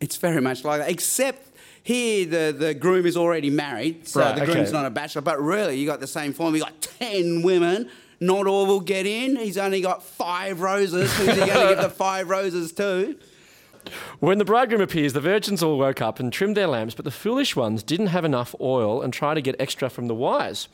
It's 0.00 0.16
very 0.16 0.40
much 0.40 0.64
like 0.64 0.80
that, 0.80 0.90
except 0.90 1.56
here 1.82 2.26
the, 2.26 2.56
the 2.56 2.74
groom 2.74 3.06
is 3.06 3.16
already 3.16 3.50
married, 3.50 4.06
so 4.06 4.20
Right, 4.20 4.36
the 4.36 4.44
groom's 4.44 4.68
okay. 4.68 4.72
not 4.72 4.86
a 4.86 4.90
bachelor. 4.90 5.22
But 5.22 5.40
really, 5.42 5.76
you 5.78 5.86
got 5.86 6.00
the 6.00 6.06
same 6.06 6.32
form. 6.32 6.54
You 6.54 6.62
got 6.62 6.80
ten 6.80 7.42
women. 7.42 7.90
Not 8.20 8.46
all 8.48 8.66
will 8.66 8.80
get 8.80 9.06
in. 9.06 9.36
He's 9.36 9.56
only 9.58 9.80
got 9.80 10.02
five 10.02 10.60
roses. 10.60 11.12
Who's 11.16 11.28
he 11.28 11.36
going 11.36 11.48
to 11.48 11.74
give 11.74 11.82
the 11.82 11.88
five 12.06 12.28
roses 12.28 12.72
to? 12.72 13.16
When 14.18 14.38
the 14.38 14.44
bridegroom 14.44 14.80
appears, 14.80 15.12
the 15.12 15.20
virgins 15.20 15.62
all 15.62 15.78
woke 15.78 16.02
up 16.02 16.18
and 16.18 16.32
trimmed 16.32 16.56
their 16.56 16.66
lamps, 16.66 16.94
but 16.96 17.04
the 17.04 17.12
foolish 17.12 17.54
ones 17.54 17.82
didn't 17.84 18.08
have 18.08 18.24
enough 18.24 18.54
oil 18.60 19.02
and 19.02 19.12
try 19.12 19.34
to 19.34 19.40
get 19.40 19.54
extra 19.60 19.88
from 19.88 20.08
the 20.08 20.14
wise. 20.14 20.68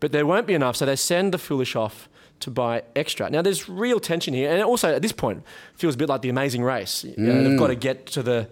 But 0.00 0.12
there 0.12 0.26
won't 0.26 0.46
be 0.46 0.54
enough, 0.54 0.76
so 0.76 0.86
they 0.86 0.96
send 0.96 1.32
the 1.34 1.38
foolish 1.38 1.76
off 1.76 2.08
to 2.40 2.50
buy 2.50 2.82
extra. 2.94 3.30
Now, 3.30 3.42
there's 3.42 3.68
real 3.68 4.00
tension 4.00 4.34
here, 4.34 4.50
and 4.50 4.62
also 4.62 4.94
at 4.94 5.02
this 5.02 5.12
point, 5.12 5.42
feels 5.74 5.94
a 5.94 5.98
bit 5.98 6.08
like 6.08 6.22
the 6.22 6.28
amazing 6.28 6.62
race. 6.62 7.04
You 7.04 7.14
know, 7.16 7.42
they've 7.42 7.52
mm. 7.52 7.58
got 7.58 7.68
to 7.68 7.74
get 7.74 8.06
to 8.08 8.22
the 8.22 8.48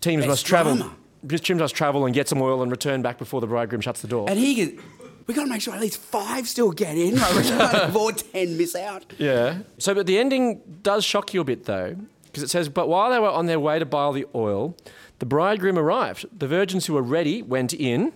teams 0.00 0.22
There's 0.22 0.30
must 0.30 0.46
travel. 0.46 0.76
drama. 0.76 0.96
Jim 1.26 1.56
does 1.56 1.72
travel 1.72 2.04
and 2.04 2.14
get 2.14 2.28
some 2.28 2.40
oil 2.42 2.62
and 2.62 2.70
return 2.70 3.00
back 3.00 3.18
before 3.18 3.40
the 3.40 3.46
bridegroom 3.46 3.80
shuts 3.80 4.02
the 4.02 4.08
door. 4.08 4.28
And 4.28 4.38
he 4.38 4.54
gets, 4.54 4.82
we 5.26 5.32
got 5.32 5.44
to 5.44 5.50
make 5.50 5.62
sure 5.62 5.74
at 5.74 5.80
least 5.80 5.98
five 5.98 6.46
still 6.46 6.70
get 6.70 6.96
in. 6.96 7.14
Right? 7.16 7.34
We 7.34 7.42
can't 7.42 7.72
have 7.72 7.96
all 7.96 8.12
ten 8.12 8.58
miss 8.58 8.76
out. 8.76 9.06
Yeah. 9.18 9.60
So, 9.78 9.94
but 9.94 10.06
the 10.06 10.18
ending 10.18 10.60
does 10.82 11.04
shock 11.04 11.32
you 11.32 11.40
a 11.40 11.44
bit, 11.44 11.64
though, 11.64 11.96
because 12.26 12.42
it 12.42 12.50
says, 12.50 12.68
But 12.68 12.88
while 12.88 13.10
they 13.10 13.18
were 13.18 13.30
on 13.30 13.46
their 13.46 13.58
way 13.58 13.78
to 13.78 13.86
buy 13.86 14.12
the 14.12 14.26
oil, 14.34 14.76
the 15.18 15.26
bridegroom 15.26 15.78
arrived. 15.78 16.26
The 16.38 16.48
virgins 16.48 16.86
who 16.86 16.92
were 16.92 17.02
ready 17.02 17.40
went 17.40 17.72
in 17.72 18.12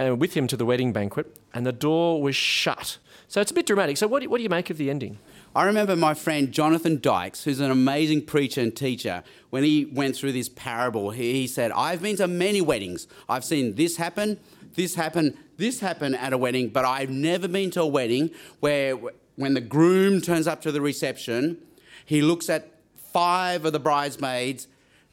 uh, 0.00 0.14
with 0.16 0.34
him 0.34 0.46
to 0.48 0.56
the 0.56 0.64
wedding 0.64 0.92
banquet, 0.92 1.36
and 1.52 1.66
the 1.66 1.72
door 1.72 2.22
was 2.22 2.36
shut. 2.36 2.98
So 3.28 3.40
it's 3.40 3.50
a 3.50 3.54
bit 3.54 3.66
dramatic. 3.66 3.96
So, 3.96 4.06
what 4.06 4.22
do 4.22 4.28
what 4.28 4.38
do 4.38 4.42
you 4.42 4.48
make 4.48 4.70
of 4.70 4.76
the 4.76 4.90
ending? 4.90 5.18
I 5.56 5.64
remember 5.64 5.94
my 5.94 6.14
friend 6.14 6.50
Jonathan 6.50 7.00
Dykes, 7.00 7.44
who's 7.44 7.60
an 7.60 7.70
amazing 7.70 8.26
preacher 8.26 8.60
and 8.60 8.74
teacher, 8.74 9.22
when 9.50 9.62
he 9.62 9.84
went 9.84 10.16
through 10.16 10.32
this 10.32 10.48
parable, 10.48 11.10
he, 11.10 11.32
he 11.32 11.46
said, 11.46 11.70
I've 11.72 12.02
been 12.02 12.16
to 12.16 12.26
many 12.26 12.60
weddings. 12.60 13.06
I've 13.28 13.44
seen 13.44 13.76
this 13.76 13.96
happen, 13.96 14.40
this 14.74 14.96
happen, 14.96 15.38
this 15.56 15.78
happen 15.78 16.16
at 16.16 16.32
a 16.32 16.38
wedding, 16.38 16.70
but 16.70 16.84
I've 16.84 17.10
never 17.10 17.46
been 17.46 17.70
to 17.72 17.82
a 17.82 17.86
wedding 17.86 18.30
where 18.58 18.98
when 19.36 19.54
the 19.54 19.60
groom 19.60 20.20
turns 20.20 20.48
up 20.48 20.60
to 20.62 20.72
the 20.72 20.80
reception, 20.80 21.58
he 22.04 22.20
looks 22.20 22.50
at 22.50 22.80
five 23.12 23.64
of 23.64 23.72
the 23.72 23.78
bridesmaids 23.78 24.66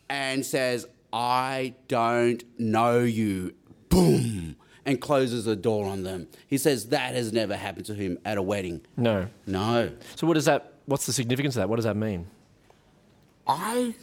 and 0.10 0.44
says, 0.44 0.88
I 1.14 1.76
don't 1.88 2.44
know 2.60 3.00
you. 3.02 3.54
Boom. 3.90 4.56
And 4.86 5.00
closes 5.00 5.46
the 5.46 5.56
door 5.56 5.86
on 5.86 6.04
them. 6.04 6.28
He 6.48 6.58
says 6.58 6.88
that 6.88 7.14
has 7.14 7.32
never 7.32 7.56
happened 7.56 7.86
to 7.86 7.94
him 7.94 8.18
at 8.26 8.38
a 8.38 8.42
wedding. 8.42 8.82
No. 8.98 9.28
No. 9.46 9.92
So, 10.16 10.26
what 10.26 10.34
does 10.34 10.46
that? 10.46 10.74
What's 10.86 11.06
the 11.06 11.14
significance 11.14 11.56
of 11.56 11.62
that? 11.62 11.70
What 11.70 11.76
does 11.76 11.86
that 11.86 11.96
mean? 11.96 12.28
I. 13.46 13.94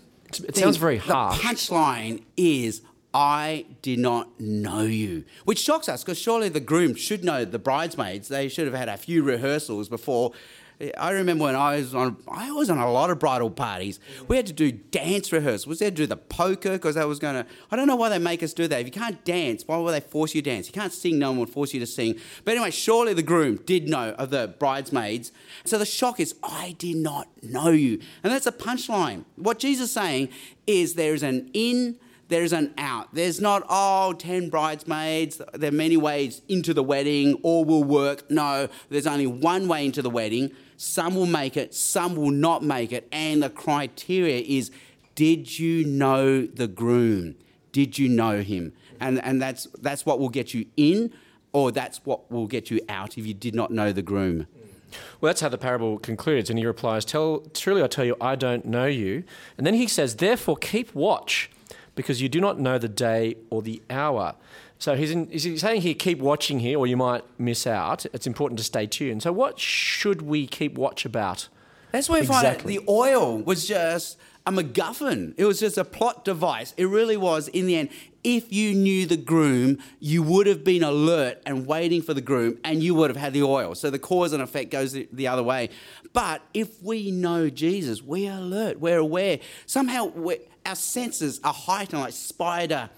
It 0.47 0.57
sounds 0.57 0.77
very 0.77 0.99
harsh. 0.99 1.39
The 1.41 1.49
punchline 1.49 2.23
is, 2.37 2.83
I 3.15 3.67
did 3.83 3.99
not 3.99 4.39
know 4.39 4.83
you, 4.83 5.25
which 5.45 5.59
shocks 5.59 5.89
us 5.89 6.05
because 6.05 6.19
surely 6.19 6.49
the 6.51 6.61
groom 6.61 6.95
should 6.95 7.25
know 7.25 7.45
the 7.45 7.59
bridesmaids. 7.59 8.29
They 8.29 8.49
should 8.49 8.67
have 8.67 8.75
had 8.75 8.89
a 8.89 8.97
few 8.97 9.23
rehearsals 9.23 9.89
before. 9.89 10.33
I 10.97 11.11
remember 11.11 11.45
when 11.45 11.57
I 11.57 11.77
was 11.77 11.93
on, 11.93 12.17
I 12.29 12.53
was 12.53 12.71
on 12.71 12.79
a 12.79 12.91
lot 12.91 13.11
of 13.11 13.19
bridal 13.19 13.51
parties. 13.51 13.99
We 14.29 14.37
had 14.37 14.47
to 14.47 14.53
do 14.53 14.71
dance 14.71 15.33
rehearsals. 15.33 15.67
We 15.67 15.85
had 15.85 15.97
to 15.97 16.03
do 16.03 16.07
the 16.07 16.17
poker 16.17 16.73
because 16.73 16.97
I 16.97 17.05
was 17.05 17.19
going 17.19 17.35
to. 17.35 17.51
I 17.71 17.77
don't 17.77 17.89
know 17.89 17.97
why 17.97 18.11
they 18.11 18.19
make 18.19 18.45
us 18.45 18.53
do 18.53 18.69
that. 18.69 18.81
If 18.81 18.87
you 18.87 18.93
can't 18.93 19.25
dance, 19.25 19.65
why 19.67 19.77
would 19.77 19.93
they 19.93 20.01
force 20.01 20.37
you 20.37 20.43
to 20.43 20.51
dance? 20.51 20.69
You 20.69 20.73
can't 20.73 20.93
sing, 20.93 21.19
no 21.19 21.31
one 21.31 21.41
would 21.41 21.51
force 21.51 21.75
you 21.75 21.81
to 21.81 21.87
sing. 21.87 22.21
But 22.45 22.53
anyway, 22.53 22.71
surely 22.71 23.13
the 23.13 23.25
groom 23.25 23.57
did 23.57 23.89
know 23.89 24.11
of 24.11 24.31
the 24.31 24.55
bridesmaids. 24.59 25.33
So 25.65 25.79
the 25.79 25.87
shock 25.87 26.21
is, 26.21 26.37
I 26.45 26.77
did 26.79 26.97
not 26.97 27.29
know 27.43 27.71
you, 27.71 28.01
and 28.23 28.33
that's 28.33 28.47
a 28.47 28.53
punchline. 28.53 29.25
What 29.35 29.59
Jesus 29.59 29.89
is 29.89 29.93
saying 29.93 30.29
is 30.67 30.95
there 30.95 31.15
is 31.15 31.25
an 31.25 31.51
in 31.55 31.99
there's 32.29 32.53
an 32.53 32.75
out. 32.77 33.15
There's 33.15 33.41
not, 33.41 33.65
oh, 33.71 34.13
10 34.13 34.51
bridesmaids. 34.51 35.41
There 35.55 35.71
are 35.71 35.73
many 35.73 35.97
ways 35.97 36.43
into 36.47 36.75
the 36.75 36.83
wedding, 36.83 37.35
all 37.43 37.65
will 37.65 37.85
work. 37.85 38.31
No, 38.31 38.69
there's 38.91 39.07
only 39.07 39.27
one 39.27 39.67
way 39.67 39.87
into 39.87 40.03
the 40.03 40.11
wedding. 40.11 40.55
Some 40.79 41.17
will 41.17 41.27
make 41.27 41.57
it, 41.57 41.75
some 41.75 42.15
will 42.15 42.31
not 42.31 42.63
make 42.63 42.93
it. 42.93 43.09
And 43.11 43.43
the 43.43 43.51
criteria 43.51 44.41
is 44.41 44.71
did 45.17 45.59
you 45.59 45.85
know 45.85 46.47
the 46.47 46.69
groom? 46.69 47.35
Did 47.73 47.99
you 47.99 48.09
know 48.09 48.41
him? 48.43 48.73
And, 49.01 49.23
and 49.25 49.43
that's, 49.43 49.65
that's 49.81 50.07
what 50.07 50.21
will 50.21 50.29
get 50.29 50.55
you 50.55 50.67
in, 50.77 51.13
or 51.53 51.73
that's 51.73 52.01
what 52.05 52.31
will 52.31 52.47
get 52.47 52.71
you 52.71 52.81
out 52.89 53.19
if 53.19 53.27
you 53.27 53.35
did 53.35 53.57
not 53.57 53.73
know 53.73 53.93
the 53.93 54.03
groom. 54.03 54.47
Well, 55.21 55.31
that's 55.31 55.41
how 55.41 55.49
the 55.49 55.59
parable 55.59 55.99
concludes. 55.99 56.49
And 56.49 56.59
he 56.61 56.65
replies, 56.65 57.05
Tell, 57.05 57.41
Truly 57.53 57.83
I 57.83 57.89
tell 57.89 58.05
you, 58.05 58.17
I 58.21 58.37
don't 58.37 58.65
know 58.65 58.87
you. 58.87 59.25
And 59.57 59.67
then 59.67 59.75
he 59.75 59.89
says, 59.89 60.15
Therefore 60.15 60.57
keep 60.57 60.95
watch, 60.95 61.51
because 61.97 62.23
you 62.23 62.29
do 62.29 62.41
not 62.41 62.61
know 62.61 62.79
the 62.79 62.89
day 62.89 63.35
or 63.51 63.63
the 63.63 63.83
hour. 63.91 64.37
So 64.79 64.95
he's, 64.95 65.11
in, 65.11 65.27
he's 65.29 65.61
saying 65.61 65.83
here, 65.83 65.95
keep 65.95 66.19
watching 66.21 66.61
here, 66.61 66.79
or 66.79 66.87
you 66.87 66.97
might 66.97 67.25
miss 67.39 67.67
out. 67.67 68.07
It's 68.13 68.27
important 68.27 68.59
to 68.59 68.65
stay 68.65 68.87
tuned. 68.87 69.23
So, 69.23 69.33
what 69.33 69.59
should 69.59 70.23
we 70.23 70.47
keep 70.47 70.75
watch 70.79 71.05
about? 71.05 71.49
That's 71.91 72.09
where 72.09 72.21
Exactly. 72.21 72.77
find 72.77 72.87
the 72.87 72.93
oil 72.93 73.39
was 73.39 73.67
just 73.67 74.19
a 74.47 74.53
MacGuffin. 74.53 75.35
It 75.37 75.47
was 75.47 75.59
just 75.59 75.79
a 75.79 75.85
plot 75.85 76.25
device. 76.25 76.75
It 76.77 76.85
really 76.85 77.17
was, 77.17 77.49
in 77.49 77.67
the 77.67 77.77
end. 77.77 77.89
If 78.25 78.53
you 78.53 78.75
knew 78.75 79.07
the 79.07 79.17
groom, 79.17 79.79
you 80.01 80.23
would 80.23 80.47
have 80.47 80.63
been 80.65 80.83
alert 80.83 81.41
and 81.47 81.67
waiting 81.67 82.03
for 82.03 82.15
the 82.15 82.21
groom, 82.21 82.59
and 82.63 82.83
you 82.83 82.95
would 82.95 83.11
have 83.11 83.17
had 83.17 83.33
the 83.33 83.43
oil. 83.43 83.75
So 83.75 83.91
the 83.91 83.99
cause 83.99 84.33
and 84.33 84.43
effect 84.43 84.71
goes 84.71 84.93
the, 84.93 85.09
the 85.13 85.29
other 85.29 85.43
way. 85.43 85.71
But 86.13 86.43
if 86.53 86.83
we 86.83 87.11
know 87.11 87.49
Jesus, 87.49 88.03
we 88.03 88.29
are 88.29 88.39
alert, 88.39 88.81
we're 88.81 88.99
aware. 88.99 89.39
Somehow 89.67 90.07
we're, 90.07 90.39
our 90.67 90.75
senses 90.75 91.41
are 91.43 91.53
heightened 91.53 92.03
like 92.03 92.13
spider 92.13 92.91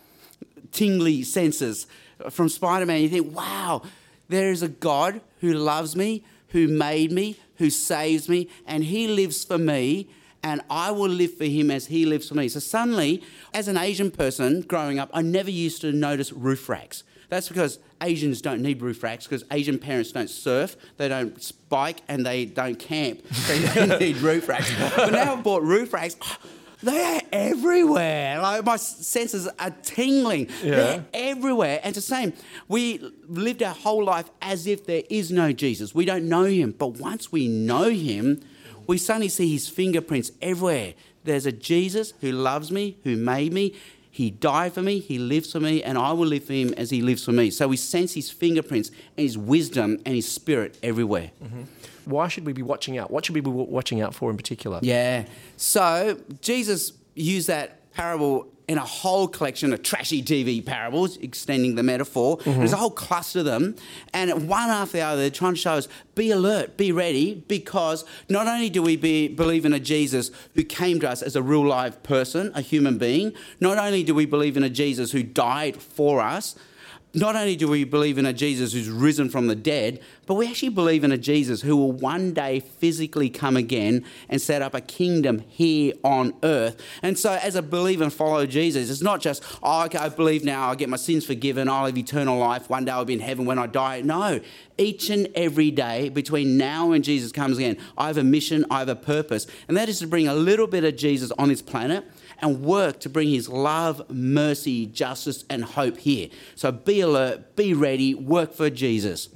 tingly 0.72 1.22
senses 1.22 1.86
from 2.30 2.48
Spider 2.48 2.86
Man. 2.86 3.02
You 3.02 3.08
think, 3.08 3.34
wow, 3.34 3.82
there 4.28 4.50
is 4.50 4.62
a 4.62 4.68
God 4.68 5.20
who 5.40 5.52
loves 5.52 5.96
me, 5.96 6.24
who 6.48 6.68
made 6.68 7.12
me, 7.12 7.36
who 7.56 7.70
saves 7.70 8.28
me, 8.28 8.48
and 8.66 8.84
he 8.84 9.08
lives 9.08 9.44
for 9.44 9.58
me, 9.58 10.08
and 10.42 10.62
I 10.70 10.90
will 10.90 11.08
live 11.08 11.34
for 11.34 11.44
him 11.44 11.70
as 11.70 11.86
he 11.86 12.06
lives 12.06 12.28
for 12.28 12.34
me. 12.34 12.48
So 12.48 12.60
suddenly, 12.60 13.22
as 13.52 13.68
an 13.68 13.76
Asian 13.76 14.10
person 14.10 14.62
growing 14.62 14.98
up, 14.98 15.10
I 15.12 15.22
never 15.22 15.50
used 15.50 15.80
to 15.82 15.92
notice 15.92 16.32
roof 16.32 16.68
racks. 16.68 17.04
That's 17.28 17.48
because 17.48 17.78
Asians 18.02 18.42
don't 18.42 18.60
need 18.60 18.82
roof 18.82 19.02
racks 19.02 19.24
because 19.26 19.44
Asian 19.52 19.78
parents 19.78 20.10
don't 20.10 20.28
surf, 20.28 20.76
they 20.96 21.08
don't 21.08 21.40
spike, 21.42 22.02
and 22.08 22.26
they 22.26 22.44
don't 22.44 22.78
camp. 22.78 23.20
So 23.32 23.56
they 23.56 23.86
don't 23.86 24.00
need 24.00 24.16
roof 24.16 24.48
racks. 24.48 24.72
But 24.96 25.12
now 25.12 25.34
I've 25.34 25.42
bought 25.44 25.62
roof 25.62 25.92
racks. 25.92 26.16
They 26.82 27.16
are 27.16 27.20
everywhere. 27.32 28.40
Like 28.40 28.64
my 28.64 28.76
senses 28.76 29.48
are 29.58 29.70
tingling. 29.82 30.48
They're 30.62 31.04
everywhere. 31.12 31.80
And 31.82 31.96
it's 31.96 32.06
the 32.06 32.14
same. 32.14 32.32
We 32.68 33.12
lived 33.28 33.62
our 33.62 33.74
whole 33.74 34.04
life 34.04 34.30
as 34.40 34.66
if 34.66 34.86
there 34.86 35.02
is 35.10 35.30
no 35.30 35.52
Jesus. 35.52 35.94
We 35.94 36.04
don't 36.04 36.28
know 36.28 36.44
him. 36.44 36.74
But 36.76 36.98
once 36.98 37.30
we 37.30 37.48
know 37.48 37.90
him, 37.90 38.40
we 38.86 38.98
suddenly 38.98 39.28
see 39.28 39.52
his 39.52 39.68
fingerprints 39.68 40.32
everywhere. 40.40 40.94
There's 41.24 41.46
a 41.46 41.52
Jesus 41.52 42.14
who 42.20 42.32
loves 42.32 42.72
me, 42.72 42.98
who 43.04 43.16
made 43.16 43.52
me. 43.52 43.74
He 44.10 44.30
died 44.30 44.72
for 44.72 44.82
me, 44.82 44.98
he 44.98 45.18
lives 45.18 45.52
for 45.52 45.60
me, 45.60 45.84
and 45.84 45.96
I 45.96 46.12
will 46.12 46.26
live 46.26 46.44
for 46.44 46.52
him 46.52 46.74
as 46.76 46.90
he 46.90 47.00
lives 47.00 47.24
for 47.24 47.30
me. 47.30 47.50
So 47.50 47.68
we 47.68 47.76
sense 47.76 48.14
his 48.14 48.28
fingerprints 48.28 48.90
and 49.16 49.24
his 49.24 49.38
wisdom 49.38 49.98
and 50.04 50.16
his 50.16 50.30
spirit 50.30 50.76
everywhere. 50.82 51.30
Mm-hmm. 51.42 51.62
Why 52.10 52.28
should 52.28 52.44
we 52.44 52.52
be 52.52 52.62
watching 52.62 52.98
out? 52.98 53.10
What 53.10 53.24
should 53.24 53.34
we 53.34 53.40
be 53.40 53.50
watching 53.50 54.00
out 54.00 54.14
for 54.14 54.30
in 54.30 54.36
particular? 54.36 54.80
Yeah. 54.82 55.24
So 55.56 56.20
Jesus 56.40 56.92
used 57.14 57.48
that 57.48 57.92
parable 57.92 58.46
in 58.70 58.78
a 58.78 58.84
whole 58.84 59.26
collection 59.26 59.72
of 59.72 59.82
trashy 59.82 60.22
TV 60.22 60.64
parables, 60.64 61.16
extending 61.16 61.74
the 61.74 61.82
metaphor. 61.82 62.38
Mm-hmm. 62.38 62.60
There's 62.60 62.72
a 62.72 62.76
whole 62.76 62.92
cluster 62.92 63.40
of 63.40 63.44
them. 63.44 63.74
And 64.14 64.48
one 64.48 64.70
after 64.70 64.98
the 64.98 65.00
other, 65.00 65.22
they're 65.22 65.30
trying 65.30 65.54
to 65.54 65.60
show 65.60 65.72
us 65.72 65.88
be 66.14 66.30
alert, 66.30 66.76
be 66.76 66.92
ready, 66.92 67.44
because 67.48 68.04
not 68.28 68.46
only 68.46 68.70
do 68.70 68.80
we 68.80 68.94
be, 68.94 69.26
believe 69.26 69.64
in 69.64 69.72
a 69.72 69.80
Jesus 69.80 70.30
who 70.54 70.62
came 70.62 71.00
to 71.00 71.10
us 71.10 71.20
as 71.20 71.34
a 71.34 71.42
real 71.42 71.66
live 71.66 72.00
person, 72.04 72.52
a 72.54 72.60
human 72.60 72.96
being, 72.96 73.32
not 73.58 73.76
only 73.76 74.04
do 74.04 74.14
we 74.14 74.24
believe 74.24 74.56
in 74.56 74.62
a 74.62 74.70
Jesus 74.70 75.10
who 75.10 75.24
died 75.24 75.76
for 75.76 76.20
us, 76.20 76.54
not 77.12 77.34
only 77.34 77.56
do 77.56 77.66
we 77.66 77.84
believe 77.84 78.18
in 78.18 78.26
a 78.26 78.32
Jesus 78.32 78.72
who's 78.72 78.88
risen 78.88 79.28
from 79.28 79.48
the 79.48 79.56
dead, 79.56 80.00
but 80.26 80.34
we 80.34 80.46
actually 80.46 80.68
believe 80.68 81.02
in 81.02 81.10
a 81.10 81.18
Jesus 81.18 81.62
who 81.62 81.76
will 81.76 81.90
one 81.90 82.32
day 82.32 82.60
physically 82.60 83.28
come 83.28 83.56
again 83.56 84.04
and 84.28 84.40
set 84.40 84.62
up 84.62 84.74
a 84.74 84.80
kingdom 84.80 85.40
here 85.48 85.94
on 86.04 86.32
earth. 86.44 86.80
And 87.02 87.18
so, 87.18 87.32
as 87.42 87.56
a 87.56 87.62
believer 87.62 88.04
and 88.04 88.12
follow 88.12 88.46
Jesus, 88.46 88.90
it's 88.90 89.02
not 89.02 89.20
just, 89.20 89.42
oh, 89.62 89.84
okay, 89.86 89.98
I 89.98 90.08
believe 90.08 90.44
now, 90.44 90.68
I'll 90.68 90.76
get 90.76 90.88
my 90.88 90.96
sins 90.96 91.26
forgiven, 91.26 91.68
I'll 91.68 91.86
have 91.86 91.98
eternal 91.98 92.38
life, 92.38 92.70
one 92.70 92.84
day 92.84 92.92
I'll 92.92 93.04
be 93.04 93.14
in 93.14 93.20
heaven 93.20 93.44
when 93.44 93.58
I 93.58 93.66
die. 93.66 94.02
No, 94.02 94.40
each 94.78 95.10
and 95.10 95.28
every 95.34 95.72
day 95.72 96.10
between 96.10 96.56
now 96.56 96.92
and 96.92 97.02
Jesus 97.02 97.32
comes 97.32 97.58
again, 97.58 97.76
I 97.98 98.06
have 98.06 98.18
a 98.18 98.24
mission, 98.24 98.64
I 98.70 98.78
have 98.78 98.88
a 98.88 98.96
purpose, 98.96 99.48
and 99.66 99.76
that 99.76 99.88
is 99.88 99.98
to 99.98 100.06
bring 100.06 100.28
a 100.28 100.34
little 100.34 100.68
bit 100.68 100.84
of 100.84 100.96
Jesus 100.96 101.32
on 101.32 101.48
this 101.48 101.60
planet 101.60 102.04
and 102.40 102.62
work 102.62 103.00
to 103.00 103.08
bring 103.08 103.28
his 103.28 103.48
love, 103.48 104.02
mercy, 104.10 104.86
justice, 104.86 105.44
and 105.50 105.64
hope 105.64 105.98
here. 105.98 106.28
So 106.54 106.72
be 106.72 107.00
alert, 107.00 107.56
be 107.56 107.74
ready, 107.74 108.14
work 108.14 108.52
for 108.52 108.70
Jesus. 108.70 109.28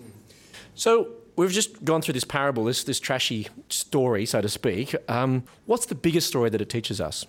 So 0.75 1.13
we've 1.37 1.53
just 1.53 1.85
gone 1.85 2.03
through 2.03 2.15
this 2.15 2.25
parable, 2.25 2.65
this 2.65 2.85
this 2.85 3.01
trashy 3.01 3.49
story, 3.69 4.27
so 4.27 4.41
to 4.41 4.49
speak. 4.49 4.95
Um, 5.09 5.45
what's 5.67 5.87
the 5.87 5.95
biggest 5.95 6.29
story 6.29 6.51
that 6.51 6.61
it 6.61 6.69
teaches 6.69 7.01
us? 7.01 7.27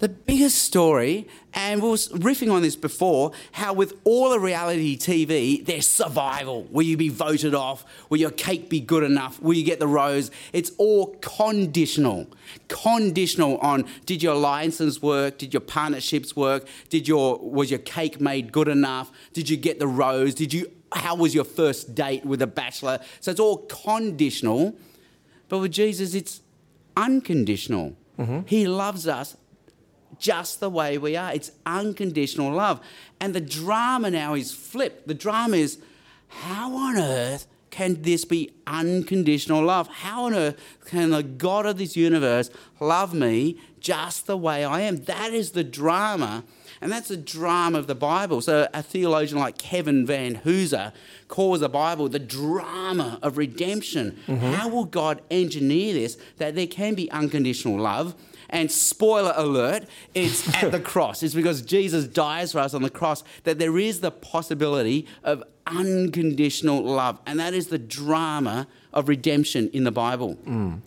The 0.00 0.08
biggest 0.08 0.62
story, 0.62 1.28
and 1.52 1.82
we 1.82 1.90
were 1.90 1.96
riffing 1.96 2.50
on 2.50 2.62
this 2.62 2.74
before, 2.74 3.32
how 3.52 3.74
with 3.74 4.00
all 4.04 4.30
the 4.30 4.40
reality 4.40 4.96
TV, 4.96 5.62
there's 5.64 5.86
survival. 5.86 6.64
Will 6.70 6.84
you 6.84 6.96
be 6.96 7.10
voted 7.10 7.54
off? 7.54 7.84
Will 8.08 8.16
your 8.16 8.30
cake 8.30 8.70
be 8.70 8.80
good 8.80 9.02
enough? 9.02 9.40
Will 9.42 9.52
you 9.52 9.62
get 9.62 9.78
the 9.78 9.86
rose? 9.86 10.30
It's 10.54 10.72
all 10.78 11.18
conditional. 11.20 12.26
Conditional 12.68 13.58
on 13.58 13.84
did 14.06 14.22
your 14.22 14.36
license 14.36 15.02
work? 15.02 15.36
Did 15.36 15.52
your 15.52 15.60
partnerships 15.60 16.34
work? 16.34 16.66
Did 16.88 17.06
your 17.06 17.38
was 17.38 17.70
your 17.70 17.80
cake 17.80 18.22
made 18.22 18.52
good 18.52 18.68
enough? 18.68 19.12
Did 19.34 19.50
you 19.50 19.58
get 19.58 19.78
the 19.78 19.86
rose? 19.86 20.34
Did 20.34 20.54
you 20.54 20.72
how 20.92 21.14
was 21.14 21.34
your 21.34 21.44
first 21.44 21.94
date 21.94 22.24
with 22.24 22.40
a 22.40 22.46
bachelor? 22.46 23.00
So 23.20 23.32
it's 23.32 23.40
all 23.40 23.66
conditional. 23.66 24.74
But 25.50 25.58
with 25.58 25.72
Jesus, 25.72 26.14
it's 26.14 26.40
unconditional. 26.96 27.96
Mm-hmm. 28.18 28.40
He 28.46 28.66
loves 28.66 29.06
us 29.06 29.36
just 30.18 30.60
the 30.60 30.70
way 30.70 30.98
we 30.98 31.16
are. 31.16 31.32
It's 31.32 31.50
unconditional 31.66 32.52
love. 32.52 32.80
And 33.20 33.34
the 33.34 33.40
drama 33.40 34.10
now 34.10 34.34
is 34.34 34.52
flipped. 34.52 35.06
The 35.08 35.14
drama 35.14 35.56
is 35.56 35.78
how 36.28 36.74
on 36.74 36.96
earth 36.96 37.46
can 37.70 38.02
this 38.02 38.24
be 38.24 38.50
unconditional 38.66 39.62
love? 39.64 39.88
How 39.88 40.24
on 40.24 40.34
earth 40.34 40.60
can 40.86 41.10
the 41.10 41.22
God 41.22 41.66
of 41.66 41.78
this 41.78 41.96
universe 41.96 42.50
love 42.80 43.14
me 43.14 43.58
just 43.78 44.26
the 44.26 44.36
way 44.36 44.64
I 44.64 44.80
am? 44.80 45.04
That 45.04 45.32
is 45.32 45.52
the 45.52 45.64
drama. 45.64 46.44
And 46.80 46.90
that's 46.90 47.08
the 47.08 47.16
drama 47.16 47.78
of 47.78 47.86
the 47.86 47.94
Bible. 47.94 48.40
So, 48.40 48.66
a 48.72 48.82
theologian 48.82 49.38
like 49.38 49.58
Kevin 49.58 50.06
Vanhoozer 50.06 50.92
calls 51.28 51.60
the 51.60 51.68
Bible 51.68 52.08
the 52.08 52.18
drama 52.18 53.18
of 53.22 53.36
redemption. 53.36 54.18
Mm-hmm. 54.26 54.52
How 54.52 54.68
will 54.68 54.86
God 54.86 55.20
engineer 55.30 55.92
this 55.92 56.16
that 56.38 56.54
there 56.54 56.66
can 56.66 56.94
be 56.94 57.10
unconditional 57.10 57.78
love? 57.78 58.14
And 58.50 58.70
spoiler 58.70 59.32
alert, 59.36 59.84
it's 60.12 60.62
at 60.62 60.72
the 60.72 60.80
cross. 60.80 61.22
It's 61.22 61.34
because 61.34 61.62
Jesus 61.62 62.06
dies 62.06 62.52
for 62.52 62.58
us 62.58 62.74
on 62.74 62.82
the 62.82 62.90
cross 62.90 63.24
that 63.44 63.58
there 63.58 63.78
is 63.78 64.00
the 64.00 64.10
possibility 64.10 65.06
of 65.22 65.42
unconditional 65.66 66.82
love. 66.82 67.18
And 67.26 67.38
that 67.40 67.54
is 67.54 67.68
the 67.68 67.78
drama 67.78 68.66
of 68.92 69.08
redemption 69.08 69.70
in 69.72 69.84
the 69.84 69.92
Bible. 69.92 70.34
Mm. 70.44 70.80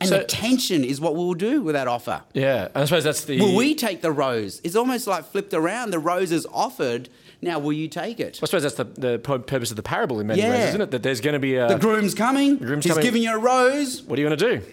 And 0.00 0.08
so, 0.08 0.18
the 0.18 0.24
tension 0.24 0.84
is 0.84 1.00
what 1.00 1.14
we'll 1.14 1.34
do 1.34 1.62
with 1.62 1.74
that 1.74 1.86
offer. 1.86 2.22
Yeah, 2.32 2.68
I 2.74 2.84
suppose 2.84 3.04
that's 3.04 3.24
the. 3.24 3.40
Will 3.40 3.54
we 3.54 3.74
take 3.74 4.02
the 4.02 4.10
rose? 4.10 4.60
It's 4.64 4.76
almost 4.76 5.06
like 5.06 5.24
flipped 5.24 5.54
around. 5.54 5.90
The 5.90 5.98
rose 5.98 6.32
is 6.32 6.46
offered. 6.52 7.08
Now, 7.40 7.58
will 7.58 7.72
you 7.72 7.88
take 7.88 8.20
it? 8.20 8.40
I 8.42 8.46
suppose 8.46 8.62
that's 8.62 8.74
the, 8.74 8.84
the 8.84 9.18
purpose 9.18 9.70
of 9.70 9.76
the 9.76 9.82
parable 9.82 10.18
in 10.18 10.26
many 10.26 10.42
yeah. 10.42 10.50
ways, 10.50 10.68
isn't 10.70 10.80
it? 10.80 10.90
That 10.90 11.02
there's 11.02 11.20
going 11.20 11.34
to 11.34 11.38
be 11.38 11.56
a. 11.56 11.68
The 11.68 11.78
groom's 11.78 12.14
coming. 12.14 12.58
The 12.58 12.66
groom's 12.66 12.84
He's 12.84 12.94
coming. 12.94 13.04
giving 13.04 13.22
you 13.22 13.34
a 13.34 13.38
rose. 13.38 14.02
What 14.02 14.18
are 14.18 14.22
you 14.22 14.28
going 14.28 14.38
to 14.38 14.58
do? 14.58 14.66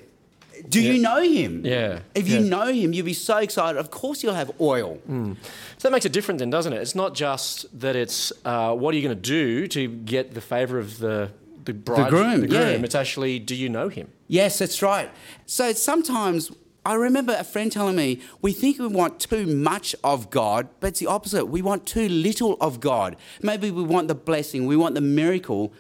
Do 0.70 0.82
yeah. 0.82 0.92
you 0.92 1.02
know 1.02 1.22
him? 1.22 1.66
Yeah. 1.66 2.00
If 2.16 2.28
you 2.28 2.40
yeah. 2.40 2.50
know 2.50 2.68
him, 2.72 2.94
you'll 2.94 3.06
be 3.06 3.14
so 3.14 3.38
excited. 3.38 3.78
Of 3.80 3.92
course, 3.92 4.24
you'll 4.24 4.34
have 4.34 4.52
oil. 4.60 5.00
Mm. 5.10 5.36
So 5.78 5.88
that 5.88 5.92
makes 5.92 6.06
it 6.06 6.14
different, 6.14 6.40
then, 6.40 6.50
doesn't 6.50 6.74
it? 6.74 6.82
It's 6.82 6.96
not 6.96 7.16
just 7.16 7.80
that 7.80 7.96
it's 7.96 8.32
uh, 8.46 8.74
what 8.76 8.94
are 8.94 8.98
you 8.98 9.04
going 9.04 9.16
to 9.16 9.22
do 9.22 9.68
to 9.68 9.88
get 9.88 10.34
the 10.34 10.42
favour 10.42 10.80
of 10.80 11.00
the 11.00 11.32
the 11.64 11.74
bride, 11.74 12.06
the 12.06 12.10
groom. 12.10 12.42
The 12.42 12.48
groom. 12.48 12.62
Yeah. 12.62 12.86
It's 12.86 12.96
actually, 12.96 13.40
do 13.40 13.56
you 13.56 13.70
know 13.70 13.90
him? 13.90 14.10
Yes, 14.28 14.60
that's 14.60 14.82
right. 14.82 15.10
So 15.46 15.74
sometimes 15.74 16.52
I 16.84 16.96
remember 16.96 17.36
a 17.38 17.44
friend 17.44 17.72
telling 17.72 17.96
me, 17.96 18.22
we 18.42 18.54
think 18.54 18.80
we 18.80 18.88
want 18.88 19.20
too 19.20 19.46
much 19.46 19.96
of 20.04 20.32
God, 20.32 20.68
but 20.80 20.88
it's 20.88 21.00
the 21.00 21.08
opposite. 21.08 21.46
We 21.46 21.62
want 21.62 21.86
too 21.86 22.10
little 22.10 22.58
of 22.60 22.80
God. 22.80 23.16
Maybe 23.42 23.70
we 23.70 23.84
want 23.84 24.08
the 24.08 24.16
blessing, 24.16 24.66
we 24.66 24.76
want 24.76 24.96
the 24.96 25.02
miracle, 25.02 25.74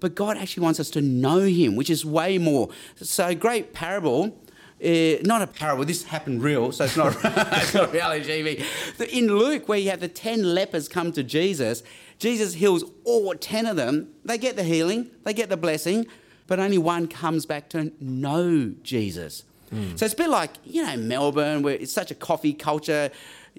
but 0.00 0.14
God 0.14 0.36
actually 0.36 0.62
wants 0.62 0.80
us 0.80 0.90
to 0.90 1.00
know 1.00 1.40
Him, 1.40 1.76
which 1.76 1.90
is 1.90 2.04
way 2.04 2.38
more. 2.38 2.68
So, 2.96 3.34
great 3.34 3.72
parable. 3.72 4.38
Uh, 4.84 5.16
not 5.22 5.40
a 5.40 5.46
parable, 5.46 5.86
this 5.86 6.04
happened 6.04 6.42
real, 6.42 6.70
so 6.70 6.84
it's 6.84 6.98
not, 6.98 7.16
it's 7.24 7.72
not 7.72 7.90
reality 7.94 8.44
TV. 8.44 9.10
In 9.10 9.28
Luke, 9.28 9.70
where 9.70 9.78
you 9.78 9.88
have 9.88 10.00
the 10.00 10.08
10 10.08 10.54
lepers 10.54 10.86
come 10.86 11.12
to 11.12 11.22
Jesus, 11.22 11.82
Jesus 12.18 12.52
heals 12.52 12.84
all 13.04 13.34
10 13.34 13.64
of 13.64 13.76
them. 13.76 14.08
They 14.22 14.36
get 14.36 14.54
the 14.54 14.64
healing, 14.64 15.10
they 15.24 15.32
get 15.32 15.48
the 15.48 15.56
blessing, 15.56 16.06
but 16.46 16.60
only 16.60 16.76
one 16.76 17.08
comes 17.08 17.46
back 17.46 17.70
to 17.70 17.90
know 18.00 18.74
Jesus. 18.82 19.44
Mm. 19.72 19.98
So 19.98 20.04
it's 20.04 20.14
a 20.14 20.16
bit 20.16 20.28
like, 20.28 20.50
you 20.64 20.84
know, 20.84 20.96
Melbourne, 20.96 21.62
where 21.62 21.74
it's 21.74 21.92
such 21.92 22.10
a 22.10 22.14
coffee 22.14 22.52
culture 22.52 23.10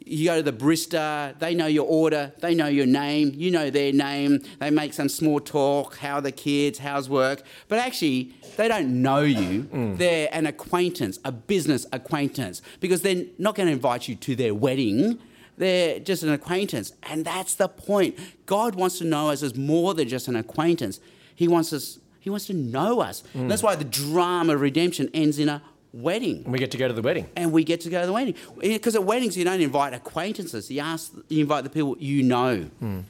you 0.05 0.25
go 0.25 0.37
to 0.37 0.43
the 0.43 0.53
barista, 0.53 1.37
they 1.39 1.53
know 1.53 1.67
your 1.67 1.85
order, 1.85 2.31
they 2.39 2.53
know 2.55 2.67
your 2.67 2.85
name, 2.85 3.31
you 3.35 3.51
know 3.51 3.69
their 3.69 3.91
name, 3.91 4.41
they 4.59 4.69
make 4.69 4.93
some 4.93 5.09
small 5.09 5.39
talk, 5.39 5.97
how 5.97 6.15
are 6.15 6.21
the 6.21 6.31
kids, 6.31 6.79
how's 6.79 7.09
work, 7.09 7.41
but 7.67 7.79
actually 7.79 8.33
they 8.57 8.67
don't 8.67 9.01
know 9.01 9.21
you. 9.21 9.63
Mm. 9.63 9.97
They're 9.97 10.29
an 10.31 10.45
acquaintance, 10.45 11.19
a 11.25 11.31
business 11.31 11.85
acquaintance, 11.91 12.61
because 12.79 13.01
they're 13.01 13.25
not 13.37 13.55
going 13.55 13.67
to 13.67 13.73
invite 13.73 14.07
you 14.07 14.15
to 14.15 14.35
their 14.35 14.53
wedding. 14.53 15.19
They're 15.57 15.99
just 15.99 16.23
an 16.23 16.31
acquaintance. 16.31 16.93
And 17.03 17.25
that's 17.25 17.55
the 17.55 17.67
point. 17.67 18.17
God 18.45 18.75
wants 18.75 18.99
to 18.99 19.05
know 19.05 19.29
us 19.29 19.43
as 19.43 19.55
more 19.55 19.93
than 19.93 20.07
just 20.07 20.27
an 20.27 20.35
acquaintance. 20.35 20.99
He 21.35 21.47
wants 21.47 21.73
us, 21.73 21.99
he 22.19 22.29
wants 22.29 22.47
to 22.47 22.53
know 22.53 22.99
us. 22.99 23.23
Mm. 23.35 23.49
That's 23.49 23.63
why 23.63 23.75
the 23.75 23.83
drama 23.85 24.53
of 24.53 24.61
redemption 24.61 25.09
ends 25.13 25.39
in 25.39 25.49
a 25.49 25.61
wedding. 25.97 26.43
And 26.43 26.51
we 26.53 26.59
get 26.59 26.71
to 26.71 26.77
go 26.77 26.87
to 26.87 26.93
the 26.93 27.01
wedding. 27.01 27.29
And 27.35 27.51
we 27.51 27.63
get 27.63 27.81
to 27.81 27.89
go 27.89 28.01
to 28.01 28.07
the 28.07 28.13
wedding. 28.13 28.35
Because 28.59 28.95
at 28.95 29.03
weddings, 29.03 29.35
you 29.35 29.43
don't 29.43 29.61
invite 29.61 29.93
acquaintances, 29.93 30.69
you, 30.69 30.79
ask, 30.79 31.11
you 31.27 31.41
invite 31.41 31.63
the 31.63 31.69
people 31.69 31.97
you 31.99 32.23
know. 32.23 32.69
Mm. 32.81 33.03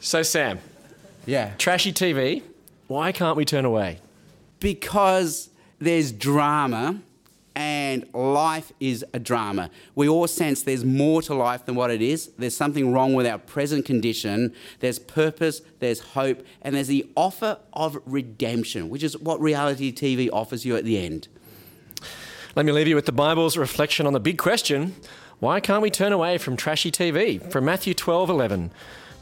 So, 0.00 0.22
Sam. 0.22 0.58
Yeah. 1.26 1.52
Trashy 1.58 1.92
TV, 1.92 2.42
why 2.86 3.12
can't 3.12 3.36
we 3.36 3.44
turn 3.44 3.64
away? 3.64 3.98
Because 4.60 5.50
there's 5.78 6.12
drama 6.12 7.00
and 7.56 8.12
life 8.12 8.72
is 8.80 9.04
a 9.14 9.18
drama. 9.18 9.70
We 9.94 10.08
all 10.08 10.26
sense 10.26 10.62
there's 10.62 10.84
more 10.84 11.22
to 11.22 11.34
life 11.34 11.66
than 11.66 11.76
what 11.76 11.90
it 11.90 12.02
is. 12.02 12.28
There's 12.38 12.56
something 12.56 12.92
wrong 12.92 13.14
with 13.14 13.26
our 13.26 13.38
present 13.38 13.84
condition. 13.84 14.52
There's 14.80 14.98
purpose, 14.98 15.62
there's 15.78 16.00
hope, 16.00 16.44
and 16.62 16.74
there's 16.74 16.88
the 16.88 17.08
offer 17.16 17.58
of 17.72 17.98
redemption, 18.06 18.88
which 18.88 19.02
is 19.02 19.16
what 19.18 19.40
reality 19.40 19.92
TV 19.92 20.28
offers 20.32 20.64
you 20.64 20.76
at 20.76 20.84
the 20.84 20.98
end. 20.98 21.28
Let 22.56 22.66
me 22.66 22.70
leave 22.70 22.86
you 22.86 22.94
with 22.94 23.06
the 23.06 23.12
Bible's 23.12 23.56
reflection 23.56 24.06
on 24.06 24.12
the 24.12 24.20
big 24.20 24.38
question 24.38 24.94
why 25.40 25.58
can't 25.58 25.82
we 25.82 25.90
turn 25.90 26.12
away 26.12 26.38
from 26.38 26.56
trashy 26.56 26.92
TV? 26.92 27.42
From 27.50 27.64
Matthew 27.64 27.92
12 27.92 28.30
11. 28.30 28.70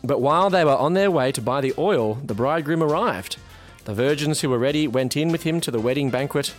But 0.04 0.20
while 0.20 0.50
they 0.50 0.64
were 0.64 0.76
on 0.76 0.92
their 0.92 1.10
way 1.10 1.32
to 1.32 1.40
buy 1.40 1.62
the 1.62 1.72
oil, 1.78 2.14
the 2.22 2.34
bridegroom 2.34 2.82
arrived. 2.82 3.38
The 3.86 3.94
virgins 3.94 4.40
who 4.40 4.50
were 4.50 4.58
ready 4.58 4.86
went 4.86 5.16
in 5.16 5.32
with 5.32 5.44
him 5.44 5.62
to 5.62 5.70
the 5.70 5.80
wedding 5.80 6.10
banquet, 6.10 6.54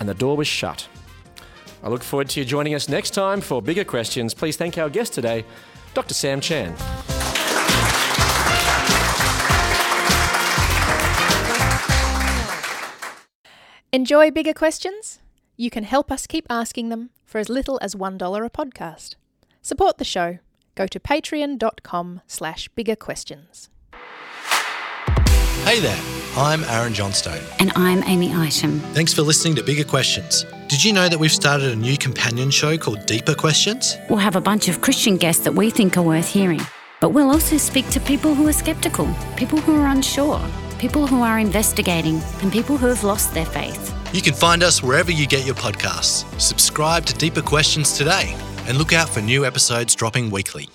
and 0.00 0.08
the 0.08 0.14
door 0.14 0.36
was 0.36 0.48
shut. 0.48 0.88
I 1.82 1.88
look 1.88 2.02
forward 2.02 2.28
to 2.30 2.40
you 2.40 2.44
joining 2.44 2.74
us 2.74 2.88
next 2.88 3.10
time 3.10 3.40
for 3.40 3.62
bigger 3.62 3.84
questions. 3.84 4.34
Please 4.34 4.56
thank 4.56 4.76
our 4.76 4.90
guest 4.90 5.14
today, 5.14 5.44
Dr. 5.94 6.14
Sam 6.14 6.40
Chan. 6.40 6.74
Enjoy 13.92 14.30
bigger 14.32 14.52
questions? 14.52 15.19
You 15.60 15.68
can 15.68 15.84
help 15.84 16.10
us 16.10 16.26
keep 16.26 16.46
asking 16.48 16.88
them 16.88 17.10
for 17.26 17.36
as 17.36 17.50
little 17.50 17.78
as 17.82 17.94
$1 17.94 18.46
a 18.46 18.48
podcast. 18.48 19.16
Support 19.60 19.98
the 19.98 20.06
show. 20.06 20.38
Go 20.74 20.86
to 20.86 20.98
patreon.com 20.98 22.22
slash 22.26 22.68
bigger 22.68 22.96
questions. 22.96 23.68
Hey 25.64 25.80
there, 25.80 26.00
I'm 26.34 26.64
Aaron 26.64 26.94
Johnstone. 26.94 27.42
And 27.58 27.72
I'm 27.76 28.02
Amy 28.04 28.32
Isham. 28.32 28.80
Thanks 28.94 29.12
for 29.12 29.20
listening 29.20 29.54
to 29.56 29.62
Bigger 29.62 29.84
Questions. 29.84 30.46
Did 30.68 30.82
you 30.82 30.94
know 30.94 31.10
that 31.10 31.18
we've 31.18 31.30
started 31.30 31.72
a 31.72 31.76
new 31.76 31.98
companion 31.98 32.50
show 32.50 32.78
called 32.78 33.04
Deeper 33.04 33.34
Questions? 33.34 33.98
We'll 34.08 34.18
have 34.18 34.36
a 34.36 34.40
bunch 34.40 34.68
of 34.68 34.80
Christian 34.80 35.18
guests 35.18 35.44
that 35.44 35.52
we 35.52 35.68
think 35.68 35.98
are 35.98 36.02
worth 36.02 36.26
hearing. 36.26 36.62
But 37.02 37.10
we'll 37.10 37.28
also 37.28 37.58
speak 37.58 37.86
to 37.90 38.00
people 38.00 38.34
who 38.34 38.48
are 38.48 38.54
skeptical, 38.54 39.14
people 39.36 39.60
who 39.60 39.76
are 39.76 39.88
unsure, 39.88 40.40
people 40.78 41.06
who 41.06 41.20
are 41.20 41.38
investigating, 41.38 42.22
and 42.40 42.50
people 42.50 42.78
who 42.78 42.86
have 42.86 43.04
lost 43.04 43.34
their 43.34 43.44
faith. 43.44 43.89
You 44.12 44.20
can 44.20 44.34
find 44.34 44.64
us 44.64 44.82
wherever 44.82 45.12
you 45.12 45.24
get 45.24 45.46
your 45.46 45.54
podcasts. 45.54 46.24
Subscribe 46.40 47.06
to 47.06 47.14
Deeper 47.14 47.42
Questions 47.42 47.96
today 47.96 48.34
and 48.66 48.76
look 48.76 48.92
out 48.92 49.08
for 49.08 49.20
new 49.20 49.46
episodes 49.46 49.94
dropping 49.94 50.30
weekly. 50.30 50.68